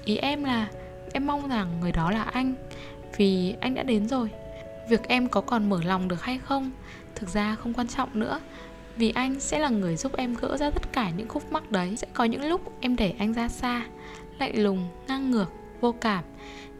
Ý 0.05 0.17
em 0.17 0.43
là 0.43 0.67
em 1.13 1.27
mong 1.27 1.49
rằng 1.49 1.79
người 1.81 1.91
đó 1.91 2.11
là 2.11 2.23
anh 2.23 2.55
Vì 3.17 3.55
anh 3.59 3.75
đã 3.75 3.83
đến 3.83 4.07
rồi. 4.07 4.29
Việc 4.89 5.07
em 5.07 5.27
có 5.27 5.41
còn 5.41 5.69
mở 5.69 5.79
lòng 5.83 6.07
được 6.07 6.21
hay 6.21 6.37
không 6.37 6.71
Thực 7.15 7.29
ra 7.29 7.55
không 7.55 7.73
quan 7.73 7.87
trọng 7.87 8.19
nữa 8.19 8.39
vì 8.97 9.11
anh 9.11 9.39
sẽ 9.39 9.59
là 9.59 9.69
người 9.69 9.95
giúp 9.95 10.15
em 10.17 10.35
gỡ 10.41 10.57
ra 10.57 10.69
tất 10.69 10.93
cả 10.93 11.09
những 11.09 11.27
khúc 11.27 11.51
mắc 11.51 11.71
đấy, 11.71 11.95
sẽ 11.97 12.07
có 12.13 12.23
những 12.23 12.45
lúc 12.45 12.73
em 12.79 12.95
đẩy 12.95 13.15
anh 13.17 13.33
ra 13.33 13.47
xa, 13.47 13.85
lạnh 14.39 14.63
lùng, 14.63 14.87
ngang 15.07 15.31
ngược, 15.31 15.51
vô 15.81 15.91
cảm. 15.91 16.23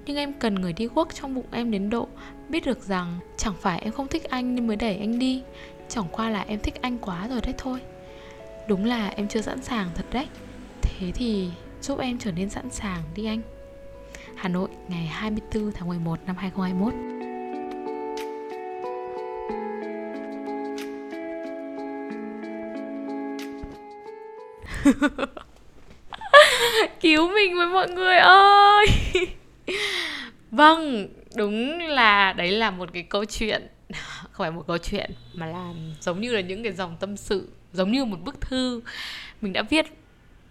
Nhưng 0.05 0.17
em 0.17 0.34
cần 0.34 0.55
người 0.55 0.74
đi 0.74 0.88
guốc 0.88 1.13
trong 1.13 1.36
bụng 1.36 1.46
em 1.51 1.72
đến 1.72 1.89
độ 1.89 2.08
biết 2.50 2.65
được 2.65 2.84
rằng 2.84 3.20
chẳng 3.38 3.53
phải 3.62 3.79
em 3.79 3.91
không 3.91 4.08
thích 4.08 4.24
anh 4.24 4.55
nên 4.55 4.67
mới 4.67 4.75
đẩy 4.75 4.98
anh 4.98 5.20
đi. 5.20 5.43
Chẳng 5.89 6.05
qua 6.12 6.29
là 6.29 6.41
em 6.41 6.60
thích 6.60 6.82
anh 6.82 6.98
quá 6.98 7.27
rồi 7.27 7.41
đấy 7.41 7.53
thôi. 7.58 7.79
Đúng 8.67 8.86
là 8.86 9.08
em 9.08 9.27
chưa 9.27 9.41
sẵn 9.41 9.62
sàng 9.62 9.89
thật 9.96 10.05
đấy. 10.12 10.27
Thế 10.82 11.12
thì 11.15 11.50
giúp 11.82 12.00
em 12.00 12.17
trở 12.17 12.32
nên 12.32 12.50
sẵn 12.50 12.70
sàng 12.70 13.03
đi 13.15 13.25
anh. 13.25 13.41
Hà 14.36 14.50
Nội, 14.50 14.70
ngày 14.88 15.05
24 15.05 15.72
tháng 15.72 15.88
11 15.88 16.20
năm 16.25 16.36
2021 16.36 17.12
cứu 27.01 27.33
mình 27.33 27.57
với 27.57 27.67
mọi 27.67 27.91
người 27.91 28.17
ơi. 28.17 28.87
Vâng 30.51 31.07
đúng 31.35 31.79
là 31.79 32.33
đấy 32.33 32.51
là 32.51 32.71
một 32.71 32.89
cái 32.93 33.03
câu 33.03 33.25
chuyện. 33.25 33.67
Không 34.31 34.43
phải 34.43 34.51
một 34.51 34.67
câu 34.67 34.77
chuyện, 34.77 35.11
mà 35.33 35.45
là 35.45 35.73
giống 36.01 36.21
như 36.21 36.33
là 36.33 36.41
những 36.41 36.63
cái 36.63 36.71
dòng 36.71 36.97
tâm 36.99 37.17
sự, 37.17 37.49
giống 37.73 37.91
như 37.91 38.05
một 38.05 38.17
bức 38.23 38.41
thư 38.41 38.81
mình 39.41 39.53
đã 39.53 39.61
viết 39.61 39.85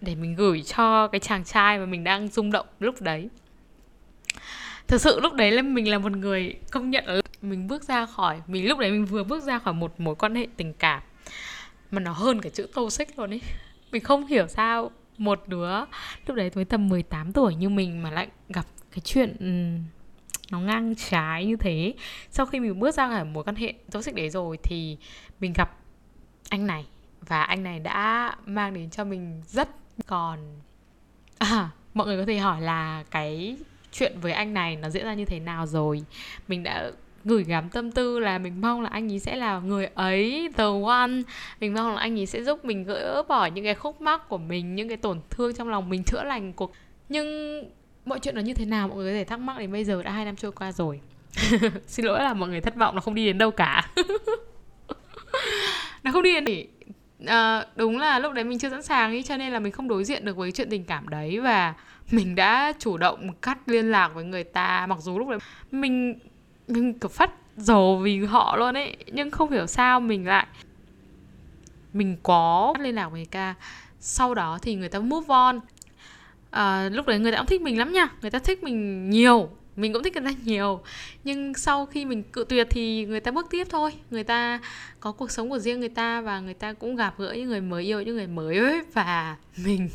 để 0.01 0.15
mình 0.15 0.35
gửi 0.35 0.61
cho 0.61 1.07
cái 1.07 1.19
chàng 1.19 1.43
trai 1.43 1.79
mà 1.79 1.85
mình 1.85 2.03
đang 2.03 2.27
rung 2.27 2.51
động 2.51 2.65
lúc 2.79 3.01
đấy. 3.01 3.29
Thực 4.87 5.01
sự 5.01 5.19
lúc 5.19 5.33
đấy 5.33 5.51
là 5.51 5.61
mình 5.61 5.91
là 5.91 5.97
một 5.97 6.11
người 6.11 6.55
công 6.71 6.89
nhận 6.89 7.03
là 7.07 7.21
mình 7.41 7.67
bước 7.67 7.83
ra 7.83 8.05
khỏi, 8.05 8.41
mình 8.47 8.67
lúc 8.67 8.79
đấy 8.79 8.91
mình 8.91 9.05
vừa 9.05 9.23
bước 9.23 9.43
ra 9.43 9.59
khỏi 9.59 9.73
một 9.73 9.99
mối 9.99 10.15
quan 10.15 10.35
hệ 10.35 10.47
tình 10.57 10.73
cảm, 10.73 11.01
mà 11.91 11.99
nó 11.99 12.11
hơn 12.11 12.41
cả 12.41 12.49
chữ 12.49 12.67
tô 12.73 12.89
xích 12.89 13.19
luôn 13.19 13.33
ấy 13.33 13.41
mình 13.93 14.03
không 14.03 14.25
hiểu 14.25 14.47
sao 14.47 14.91
một 15.17 15.43
đứa 15.47 15.79
lúc 16.25 16.35
đấy 16.35 16.51
mới 16.55 16.65
tầm 16.65 16.89
18 16.89 17.33
tuổi 17.33 17.55
như 17.55 17.69
mình 17.69 18.03
mà 18.03 18.11
lại 18.11 18.27
gặp 18.49 18.65
cái 18.91 18.99
chuyện 18.99 19.35
nó 20.51 20.59
ngang 20.59 20.95
trái 20.95 21.45
như 21.45 21.55
thế. 21.55 21.93
Sau 22.29 22.45
khi 22.45 22.59
mình 22.59 22.79
bước 22.79 22.95
ra 22.95 23.09
khỏi 23.09 23.25
mối 23.25 23.43
quan 23.43 23.55
hệ 23.55 23.73
toxic 23.91 24.15
đấy 24.15 24.29
rồi 24.29 24.57
thì 24.63 24.97
mình 25.39 25.53
gặp 25.53 25.77
anh 26.49 26.67
này 26.67 26.85
và 27.21 27.43
anh 27.43 27.63
này 27.63 27.79
đã 27.79 28.35
mang 28.45 28.73
đến 28.73 28.89
cho 28.89 29.03
mình 29.03 29.41
rất 29.47 29.69
còn 30.07 30.39
à, 31.37 31.69
mọi 31.93 32.07
người 32.07 32.17
có 32.17 32.25
thể 32.25 32.37
hỏi 32.37 32.61
là 32.61 33.03
cái 33.11 33.57
chuyện 33.91 34.19
với 34.21 34.31
anh 34.31 34.53
này 34.53 34.75
nó 34.75 34.89
diễn 34.89 35.05
ra 35.05 35.13
như 35.13 35.25
thế 35.25 35.39
nào 35.39 35.67
rồi? 35.67 36.03
Mình 36.47 36.63
đã 36.63 36.91
gửi 37.25 37.43
gắm 37.43 37.69
tâm 37.69 37.91
tư 37.91 38.19
là 38.19 38.37
mình 38.37 38.61
mong 38.61 38.81
là 38.81 38.89
anh 38.89 39.11
ấy 39.11 39.19
sẽ 39.19 39.35
là 39.35 39.59
người 39.59 39.85
ấy 39.85 40.49
the 40.57 40.63
one. 40.85 41.11
Mình 41.59 41.73
mong 41.73 41.95
là 41.95 42.01
anh 42.01 42.19
ấy 42.19 42.25
sẽ 42.25 42.43
giúp 42.43 42.65
mình 42.65 42.83
gỡ 42.83 43.23
bỏ 43.27 43.45
những 43.45 43.63
cái 43.63 43.75
khúc 43.75 44.01
mắc 44.01 44.29
của 44.29 44.37
mình 44.37 44.75
những 44.75 44.87
cái 44.87 44.97
tổn 44.97 45.19
thương 45.29 45.53
trong 45.53 45.69
lòng 45.69 45.89
mình 45.89 46.03
chữa 46.03 46.23
lành 46.23 46.53
cuộc 46.53 46.71
nhưng 47.09 47.59
mọi 48.05 48.19
chuyện 48.19 48.35
là 48.35 48.41
như 48.41 48.53
thế 48.53 48.65
nào 48.65 48.87
mọi 48.87 48.97
người 48.97 49.11
có 49.11 49.17
thể 49.17 49.23
thắc 49.23 49.39
mắc 49.39 49.57
đến 49.57 49.71
bây 49.71 49.83
giờ 49.83 50.03
đã 50.03 50.11
hai 50.11 50.25
năm 50.25 50.35
trôi 50.35 50.51
qua 50.51 50.71
rồi. 50.71 50.99
Xin 51.87 52.05
lỗi 52.05 52.19
là 52.19 52.33
mọi 52.33 52.49
người 52.49 52.61
thất 52.61 52.75
vọng 52.75 52.95
nó 52.95 53.01
không 53.01 53.15
đi 53.15 53.25
đến 53.25 53.37
đâu 53.37 53.51
cả. 53.51 53.91
Nó 56.03 56.11
không 56.11 56.23
đi 56.23 56.41
đến 56.41 56.67
à, 57.25 57.65
đúng 57.75 57.99
là 57.99 58.19
lúc 58.19 58.33
đấy 58.33 58.43
mình 58.43 58.59
chưa 58.59 58.69
sẵn 58.69 58.83
sàng 58.83 59.11
ý 59.11 59.23
cho 59.23 59.37
nên 59.37 59.53
là 59.53 59.59
mình 59.59 59.71
không 59.71 59.87
đối 59.87 60.03
diện 60.03 60.25
được 60.25 60.37
với 60.37 60.51
chuyện 60.51 60.69
tình 60.69 60.83
cảm 60.83 61.09
đấy 61.09 61.39
và 61.39 61.73
mình 62.11 62.35
đã 62.35 62.73
chủ 62.79 62.97
động 62.97 63.33
cắt 63.41 63.57
liên 63.65 63.91
lạc 63.91 64.07
với 64.07 64.23
người 64.23 64.43
ta 64.43 64.85
mặc 64.89 64.97
dù 65.01 65.19
lúc 65.19 65.29
đấy 65.29 65.39
mình 65.71 66.19
mình 66.67 66.99
kiểu 66.99 67.09
phát 67.09 67.31
dầu 67.57 67.97
vì 67.97 68.25
họ 68.25 68.55
luôn 68.57 68.77
ấy 68.77 68.97
nhưng 69.07 69.31
không 69.31 69.51
hiểu 69.51 69.67
sao 69.67 69.99
mình 69.99 70.27
lại 70.27 70.47
mình 71.93 72.17
có 72.23 72.73
liên 72.79 72.95
lạc 72.95 73.09
với 73.09 73.19
người 73.19 73.25
ca. 73.25 73.55
Sau 73.99 74.33
đó 74.33 74.59
thì 74.61 74.75
người 74.75 74.89
ta 74.89 74.99
move 74.99 75.25
on. 75.27 75.59
À, 76.51 76.89
lúc 76.89 77.07
đấy 77.07 77.19
người 77.19 77.31
ta 77.31 77.37
cũng 77.37 77.47
thích 77.47 77.61
mình 77.61 77.79
lắm 77.79 77.93
nha 77.93 78.07
người 78.21 78.31
ta 78.31 78.39
thích 78.39 78.63
mình 78.63 79.09
nhiều 79.09 79.49
mình 79.75 79.93
cũng 79.93 80.03
thích 80.03 80.13
người 80.13 80.33
ta 80.33 80.39
nhiều. 80.43 80.81
Nhưng 81.23 81.53
sau 81.53 81.85
khi 81.85 82.05
mình 82.05 82.23
cự 82.23 82.45
tuyệt 82.49 82.67
thì 82.69 83.05
người 83.05 83.19
ta 83.19 83.31
bước 83.31 83.47
tiếp 83.49 83.67
thôi. 83.69 83.93
Người 84.11 84.23
ta 84.23 84.59
có 84.99 85.11
cuộc 85.11 85.31
sống 85.31 85.49
của 85.49 85.59
riêng 85.59 85.79
người 85.79 85.89
ta 85.89 86.21
và 86.21 86.39
người 86.39 86.53
ta 86.53 86.73
cũng 86.73 86.95
gặp 86.95 87.13
gỡ 87.17 87.33
những 87.33 87.49
người 87.49 87.61
mới 87.61 87.83
yêu 87.83 88.01
những 88.01 88.15
người 88.15 88.27
mới 88.27 88.57
ấy 88.57 88.81
và 88.93 89.37
mình 89.57 89.89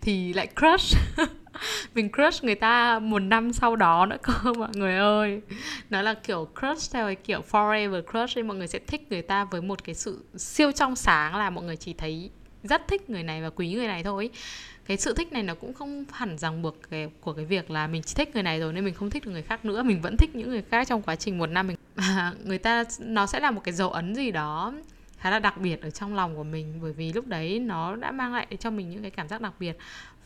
thì 0.00 0.32
lại 0.32 0.48
crush. 0.60 0.96
mình 1.94 2.08
crush 2.12 2.44
người 2.44 2.54
ta 2.54 2.98
một 2.98 3.18
năm 3.18 3.52
sau 3.52 3.76
đó 3.76 4.06
nữa 4.06 4.16
cơ 4.22 4.52
mọi 4.58 4.68
người 4.74 4.96
ơi. 4.96 5.40
Nó 5.90 6.02
là 6.02 6.14
kiểu 6.14 6.48
crush 6.60 6.92
theo 6.92 7.06
cái 7.06 7.14
kiểu 7.14 7.42
forever 7.50 8.02
crush 8.02 8.36
nên 8.36 8.48
mọi 8.48 8.56
người 8.56 8.68
sẽ 8.68 8.78
thích 8.78 9.06
người 9.10 9.22
ta 9.22 9.44
với 9.44 9.62
một 9.62 9.84
cái 9.84 9.94
sự 9.94 10.24
siêu 10.36 10.72
trong 10.72 10.96
sáng 10.96 11.36
là 11.36 11.50
mọi 11.50 11.64
người 11.64 11.76
chỉ 11.76 11.92
thấy 11.92 12.30
rất 12.62 12.88
thích 12.88 13.10
người 13.10 13.22
này 13.22 13.42
và 13.42 13.50
quý 13.50 13.74
người 13.74 13.86
này 13.86 14.02
thôi. 14.02 14.30
Cái 14.86 14.96
sự 14.96 15.14
thích 15.14 15.32
này 15.32 15.42
nó 15.42 15.54
cũng 15.54 15.74
không 15.74 16.04
hẳn 16.12 16.38
ràng 16.38 16.62
buộc 16.62 16.76
cái, 16.90 17.08
của 17.20 17.32
cái 17.32 17.44
việc 17.44 17.70
là 17.70 17.86
mình 17.86 18.02
chỉ 18.02 18.14
thích 18.14 18.34
người 18.34 18.42
này 18.42 18.60
rồi 18.60 18.72
nên 18.72 18.84
mình 18.84 18.94
không 18.94 19.10
thích 19.10 19.24
được 19.24 19.30
người 19.30 19.42
khác 19.42 19.64
nữa 19.64 19.82
mình 19.82 20.00
vẫn 20.00 20.16
thích 20.16 20.34
những 20.34 20.48
người 20.48 20.62
khác 20.70 20.86
trong 20.88 21.02
quá 21.02 21.16
trình 21.16 21.38
một 21.38 21.46
năm 21.46 21.66
mình 21.66 21.76
à, 21.96 22.32
người 22.44 22.58
ta 22.58 22.84
nó 22.98 23.26
sẽ 23.26 23.40
là 23.40 23.50
một 23.50 23.60
cái 23.64 23.74
dấu 23.74 23.90
ấn 23.90 24.14
gì 24.14 24.30
đó 24.30 24.72
khá 25.20 25.30
là 25.30 25.38
đặc 25.38 25.58
biệt 25.58 25.82
ở 25.82 25.90
trong 25.90 26.14
lòng 26.14 26.36
của 26.36 26.44
mình 26.44 26.78
bởi 26.82 26.92
vì 26.92 27.12
lúc 27.12 27.26
đấy 27.26 27.58
nó 27.58 27.96
đã 27.96 28.10
mang 28.10 28.32
lại 28.32 28.46
cho 28.58 28.70
mình 28.70 28.90
những 28.90 29.02
cái 29.02 29.10
cảm 29.10 29.28
giác 29.28 29.40
đặc 29.40 29.52
biệt 29.58 29.76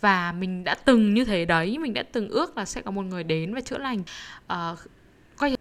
và 0.01 0.33
mình 0.33 0.65
đã 0.65 0.75
từng 0.75 1.15
như 1.15 1.25
thế 1.25 1.45
đấy 1.45 1.79
mình 1.79 1.95
đã 1.95 2.03
từng 2.13 2.29
ước 2.29 2.57
là 2.57 2.65
sẽ 2.65 2.83
có 2.83 2.91
một 2.91 3.03
người 3.03 3.25
đến 3.25 3.55
và 3.55 3.61
chữa 3.61 3.79
lành. 3.79 4.03
Uh, 4.53 4.79
coi 5.37 5.57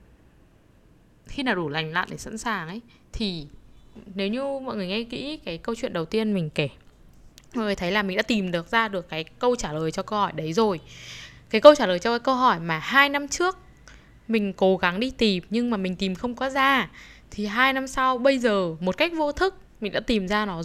khi 1.27 1.43
nào 1.43 1.55
đủ 1.55 1.69
lành 1.69 1.93
lặn 1.93 2.07
để 2.11 2.17
sẵn 2.17 2.37
sàng 2.37 2.67
ấy 2.67 2.81
thì 3.13 3.47
nếu 4.15 4.27
như 4.27 4.59
mọi 4.59 4.75
người 4.75 4.87
nghe 4.87 5.03
kỹ 5.03 5.39
cái 5.45 5.57
câu 5.57 5.75
chuyện 5.75 5.93
đầu 5.93 6.05
tiên 6.05 6.33
mình 6.33 6.49
kể 6.49 6.69
mọi 7.55 7.65
người 7.65 7.75
thấy 7.75 7.91
là 7.91 8.03
mình 8.03 8.17
đã 8.17 8.23
tìm 8.23 8.51
được 8.51 8.67
ra 8.71 8.87
được 8.87 9.09
cái 9.09 9.23
câu 9.23 9.55
trả 9.55 9.73
lời 9.73 9.91
cho 9.91 10.03
câu 10.03 10.19
hỏi 10.19 10.31
đấy 10.35 10.53
rồi. 10.53 10.79
Cái 11.49 11.61
câu 11.61 11.75
trả 11.75 11.87
lời 11.87 11.99
cho 11.99 12.11
cái 12.11 12.19
câu 12.19 12.35
hỏi 12.35 12.59
mà 12.59 12.79
hai 12.79 13.09
năm 13.09 13.27
trước 13.27 13.57
mình 14.27 14.53
cố 14.53 14.77
gắng 14.77 14.99
đi 14.99 15.11
tìm 15.11 15.43
nhưng 15.49 15.69
mà 15.69 15.77
mình 15.77 15.95
tìm 15.95 16.15
không 16.15 16.35
có 16.35 16.49
ra 16.49 16.89
thì 17.31 17.45
hai 17.45 17.73
năm 17.73 17.87
sau 17.87 18.17
bây 18.17 18.37
giờ 18.37 18.75
một 18.79 18.97
cách 18.97 19.11
vô 19.15 19.31
thức 19.31 19.55
mình 19.81 19.91
đã 19.91 19.99
tìm 19.99 20.27
ra 20.27 20.45
nó 20.45 20.63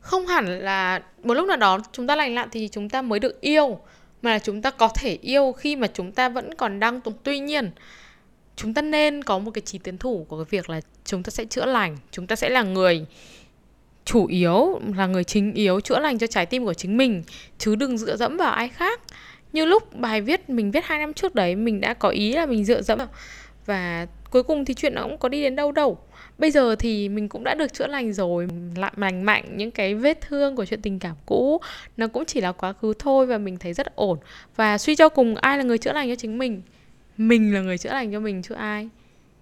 không 0.00 0.26
hẳn 0.26 0.46
là 0.60 1.02
một 1.22 1.34
lúc 1.34 1.48
nào 1.48 1.56
đó 1.56 1.78
chúng 1.92 2.06
ta 2.06 2.16
lành 2.16 2.34
lặn 2.34 2.48
thì 2.52 2.68
chúng 2.68 2.88
ta 2.88 3.02
mới 3.02 3.20
được 3.20 3.40
yêu, 3.40 3.78
mà 4.22 4.30
là 4.30 4.38
chúng 4.38 4.62
ta 4.62 4.70
có 4.70 4.88
thể 4.94 5.18
yêu 5.22 5.52
khi 5.52 5.76
mà 5.76 5.86
chúng 5.94 6.12
ta 6.12 6.28
vẫn 6.28 6.54
còn 6.54 6.80
đang 6.80 7.00
tuy 7.22 7.38
nhiên, 7.38 7.70
chúng 8.56 8.74
ta 8.74 8.82
nên 8.82 9.24
có 9.24 9.38
một 9.38 9.50
cái 9.50 9.62
trí 9.62 9.78
tiến 9.78 9.98
thủ 9.98 10.26
của 10.28 10.36
cái 10.36 10.46
việc 10.50 10.70
là 10.70 10.80
chúng 11.04 11.22
ta 11.22 11.30
sẽ 11.30 11.44
chữa 11.44 11.66
lành, 11.66 11.96
chúng 12.10 12.26
ta 12.26 12.36
sẽ 12.36 12.48
là 12.48 12.62
người 12.62 13.06
chủ 14.04 14.26
yếu, 14.26 14.80
là 14.96 15.06
người 15.06 15.24
chính 15.24 15.54
yếu 15.54 15.80
chữa 15.80 15.98
lành 15.98 16.18
cho 16.18 16.26
trái 16.26 16.46
tim 16.46 16.64
của 16.64 16.74
chính 16.74 16.96
mình, 16.96 17.22
chứ 17.58 17.74
đừng 17.74 17.98
dựa 17.98 18.16
dẫm 18.16 18.36
vào 18.36 18.52
ai 18.52 18.68
khác. 18.68 19.00
Như 19.52 19.64
lúc 19.64 19.94
bài 19.94 20.20
viết, 20.20 20.50
mình 20.50 20.70
viết 20.70 20.84
hai 20.84 20.98
năm 20.98 21.12
trước 21.12 21.34
đấy, 21.34 21.56
mình 21.56 21.80
đã 21.80 21.94
có 21.94 22.08
ý 22.08 22.32
là 22.32 22.46
mình 22.46 22.64
dựa 22.64 22.82
dẫm 22.82 22.98
và 23.66 24.06
cuối 24.30 24.42
cùng 24.42 24.64
thì 24.64 24.74
chuyện 24.74 24.94
nó 24.94 25.02
cũng 25.02 25.18
có 25.18 25.28
đi 25.28 25.42
đến 25.42 25.56
đâu 25.56 25.72
đâu. 25.72 25.98
Bây 26.38 26.50
giờ 26.50 26.76
thì 26.76 27.08
mình 27.08 27.28
cũng 27.28 27.44
đã 27.44 27.54
được 27.54 27.72
chữa 27.72 27.86
lành 27.86 28.12
rồi, 28.12 28.48
lại 28.76 28.92
lành 28.96 29.22
mạnh 29.22 29.44
những 29.56 29.70
cái 29.70 29.94
vết 29.94 30.20
thương 30.20 30.56
của 30.56 30.64
chuyện 30.64 30.82
tình 30.82 30.98
cảm 30.98 31.16
cũ. 31.26 31.60
Nó 31.96 32.08
cũng 32.08 32.24
chỉ 32.24 32.40
là 32.40 32.52
quá 32.52 32.72
khứ 32.72 32.92
thôi 32.98 33.26
và 33.26 33.38
mình 33.38 33.58
thấy 33.58 33.72
rất 33.72 33.96
ổn. 33.96 34.18
Và 34.56 34.78
suy 34.78 34.94
cho 34.96 35.08
cùng 35.08 35.34
ai 35.34 35.58
là 35.58 35.64
người 35.64 35.78
chữa 35.78 35.92
lành 35.92 36.08
cho 36.08 36.14
chính 36.14 36.38
mình? 36.38 36.62
Mình 37.16 37.54
là 37.54 37.60
người 37.60 37.78
chữa 37.78 37.92
lành 37.92 38.12
cho 38.12 38.20
mình 38.20 38.42
chứ 38.42 38.54
ai? 38.54 38.88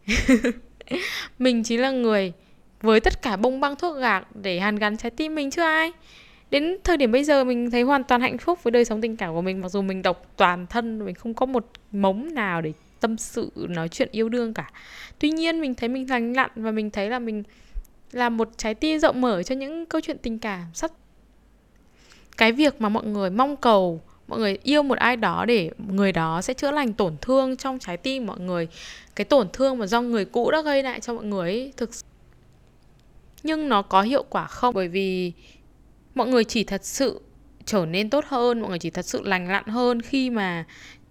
Mình 1.38 1.62
chỉ 1.62 1.76
là 1.76 1.90
người 1.90 2.32
với 2.80 3.00
tất 3.00 3.22
cả 3.22 3.36
bông 3.36 3.60
băng 3.60 3.76
thuốc 3.76 3.96
gạc 3.96 4.36
để 4.36 4.58
hàn 4.58 4.76
gắn 4.76 4.96
trái 4.96 5.10
tim 5.10 5.34
mình 5.34 5.50
chứ 5.50 5.62
ai? 5.62 5.92
Đến 6.50 6.76
thời 6.84 6.96
điểm 6.96 7.12
bây 7.12 7.24
giờ 7.24 7.44
mình 7.44 7.70
thấy 7.70 7.82
hoàn 7.82 8.04
toàn 8.04 8.20
hạnh 8.20 8.38
phúc 8.38 8.62
với 8.62 8.70
đời 8.70 8.84
sống 8.84 9.00
tình 9.00 9.16
cảm 9.16 9.34
của 9.34 9.42
mình, 9.42 9.60
mặc 9.60 9.68
dù 9.68 9.82
mình 9.82 10.02
độc 10.02 10.26
toàn 10.36 10.66
thân, 10.66 11.04
mình 11.04 11.14
không 11.14 11.34
có 11.34 11.46
một 11.46 11.66
mống 11.92 12.34
nào 12.34 12.60
để 12.60 12.72
tâm 13.00 13.18
sự 13.18 13.50
nói 13.54 13.88
chuyện 13.88 14.08
yêu 14.12 14.28
đương 14.28 14.54
cả. 14.54 14.70
Tuy 15.18 15.30
nhiên 15.30 15.60
mình 15.60 15.74
thấy 15.74 15.88
mình 15.88 16.10
lành 16.10 16.32
lặn 16.32 16.50
và 16.56 16.70
mình 16.70 16.90
thấy 16.90 17.10
là 17.10 17.18
mình 17.18 17.42
là 18.12 18.28
một 18.28 18.48
trái 18.56 18.74
tim 18.74 18.98
rộng 18.98 19.20
mở 19.20 19.42
cho 19.42 19.54
những 19.54 19.86
câu 19.86 20.00
chuyện 20.00 20.18
tình 20.18 20.38
cảm. 20.38 20.64
Sắp 20.74 20.90
cái 22.36 22.52
việc 22.52 22.80
mà 22.80 22.88
mọi 22.88 23.04
người 23.04 23.30
mong 23.30 23.56
cầu 23.56 24.00
mọi 24.28 24.38
người 24.38 24.58
yêu 24.62 24.82
một 24.82 24.98
ai 24.98 25.16
đó 25.16 25.44
để 25.44 25.70
người 25.88 26.12
đó 26.12 26.42
sẽ 26.42 26.54
chữa 26.54 26.70
lành 26.70 26.92
tổn 26.92 27.16
thương 27.20 27.56
trong 27.56 27.78
trái 27.78 27.96
tim 27.96 28.26
mọi 28.26 28.40
người. 28.40 28.68
Cái 29.16 29.24
tổn 29.24 29.48
thương 29.52 29.78
mà 29.78 29.86
do 29.86 30.00
người 30.00 30.24
cũ 30.24 30.50
đã 30.50 30.62
gây 30.62 30.82
lại 30.82 31.00
cho 31.00 31.14
mọi 31.14 31.24
người 31.24 31.50
ấy, 31.50 31.72
thực 31.76 31.90
nhưng 33.42 33.68
nó 33.68 33.82
có 33.82 34.02
hiệu 34.02 34.24
quả 34.30 34.46
không? 34.46 34.74
Bởi 34.74 34.88
vì 34.88 35.32
mọi 36.14 36.28
người 36.28 36.44
chỉ 36.44 36.64
thật 36.64 36.84
sự 36.84 37.20
trở 37.64 37.86
nên 37.86 38.10
tốt 38.10 38.24
hơn 38.28 38.60
mọi 38.60 38.68
người 38.68 38.78
chỉ 38.78 38.90
thật 38.90 39.04
sự 39.04 39.22
lành 39.22 39.48
lặn 39.48 39.66
hơn 39.66 40.02
khi 40.02 40.30
mà 40.30 40.64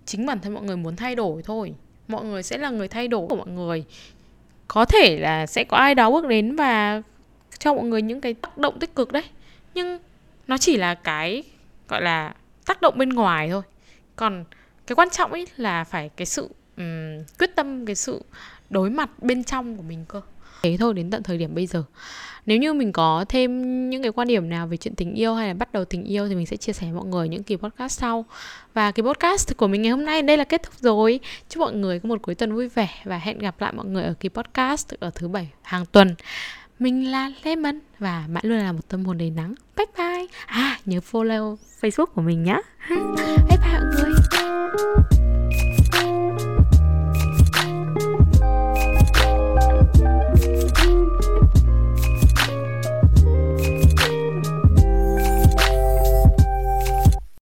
chính 0.07 0.25
bản 0.25 0.39
thân 0.39 0.53
mọi 0.53 0.63
người 0.63 0.77
muốn 0.77 0.95
thay 0.95 1.15
đổi 1.15 1.41
thôi. 1.43 1.73
Mọi 2.07 2.25
người 2.25 2.43
sẽ 2.43 2.57
là 2.57 2.69
người 2.69 2.87
thay 2.87 3.07
đổi 3.07 3.27
của 3.27 3.35
mọi 3.35 3.47
người. 3.47 3.83
Có 4.67 4.85
thể 4.85 5.19
là 5.19 5.45
sẽ 5.45 5.63
có 5.63 5.77
ai 5.77 5.95
đó 5.95 6.11
bước 6.11 6.27
đến 6.27 6.55
và 6.55 7.01
cho 7.59 7.73
mọi 7.73 7.83
người 7.83 8.01
những 8.01 8.21
cái 8.21 8.33
tác 8.33 8.57
động 8.57 8.79
tích 8.79 8.95
cực 8.95 9.11
đấy. 9.11 9.23
Nhưng 9.73 9.99
nó 10.47 10.57
chỉ 10.57 10.77
là 10.77 10.95
cái 10.95 11.43
gọi 11.87 12.01
là 12.01 12.35
tác 12.65 12.81
động 12.81 12.97
bên 12.97 13.09
ngoài 13.09 13.49
thôi. 13.49 13.61
Còn 14.15 14.45
cái 14.87 14.95
quan 14.95 15.09
trọng 15.09 15.31
ấy 15.31 15.47
là 15.57 15.83
phải 15.83 16.09
cái 16.15 16.25
sự 16.25 16.49
um, 16.77 17.23
quyết 17.39 17.55
tâm 17.55 17.85
cái 17.85 17.95
sự 17.95 18.21
đối 18.69 18.89
mặt 18.89 19.09
bên 19.21 19.43
trong 19.43 19.77
của 19.77 19.83
mình 19.83 20.05
cơ. 20.07 20.21
Thế 20.61 20.77
thôi, 20.79 20.93
đến 20.93 21.11
tận 21.11 21.23
thời 21.23 21.37
điểm 21.37 21.55
bây 21.55 21.67
giờ. 21.67 21.83
Nếu 22.45 22.57
như 22.57 22.73
mình 22.73 22.91
có 22.91 23.25
thêm 23.29 23.89
những 23.89 24.01
cái 24.01 24.11
quan 24.11 24.27
điểm 24.27 24.49
nào 24.49 24.67
về 24.67 24.77
chuyện 24.77 24.95
tình 24.95 25.13
yêu 25.13 25.35
hay 25.35 25.47
là 25.47 25.53
bắt 25.53 25.73
đầu 25.73 25.85
tình 25.85 26.03
yêu 26.03 26.27
thì 26.27 26.35
mình 26.35 26.45
sẽ 26.45 26.57
chia 26.57 26.73
sẻ 26.73 26.87
với 26.87 26.95
mọi 26.95 27.05
người 27.05 27.29
những 27.29 27.43
kỳ 27.43 27.55
podcast 27.55 27.99
sau. 27.99 28.25
Và 28.73 28.91
cái 28.91 29.03
podcast 29.03 29.57
của 29.57 29.67
mình 29.67 29.81
ngày 29.81 29.91
hôm 29.91 30.05
nay 30.05 30.21
đây 30.21 30.37
là 30.37 30.43
kết 30.43 30.63
thúc 30.63 30.73
rồi. 30.79 31.19
Chúc 31.49 31.61
mọi 31.61 31.73
người 31.73 31.99
có 31.99 32.07
một 32.09 32.21
cuối 32.21 32.35
tuần 32.35 32.53
vui 32.53 32.69
vẻ 32.69 32.89
và 33.03 33.17
hẹn 33.17 33.39
gặp 33.39 33.61
lại 33.61 33.73
mọi 33.73 33.85
người 33.85 34.03
ở 34.03 34.13
kỳ 34.19 34.29
podcast 34.29 34.93
ở 34.99 35.11
thứ 35.15 35.27
bảy 35.27 35.49
hàng 35.61 35.85
tuần. 35.85 36.15
Mình 36.79 37.11
là 37.11 37.31
Lemon 37.43 37.79
và 37.99 38.25
mãi 38.29 38.43
luôn 38.45 38.57
là 38.57 38.71
một 38.71 38.87
tâm 38.87 39.05
hồn 39.05 39.17
đầy 39.17 39.29
nắng. 39.29 39.55
Bye 39.77 39.85
bye. 39.97 40.27
À 40.45 40.79
nhớ 40.85 40.99
follow 41.11 41.55
facebook 41.81 42.05
của 42.05 42.21
mình 42.21 42.43
nhé 42.43 42.61
bye 43.49 43.57
bye 43.61 45.26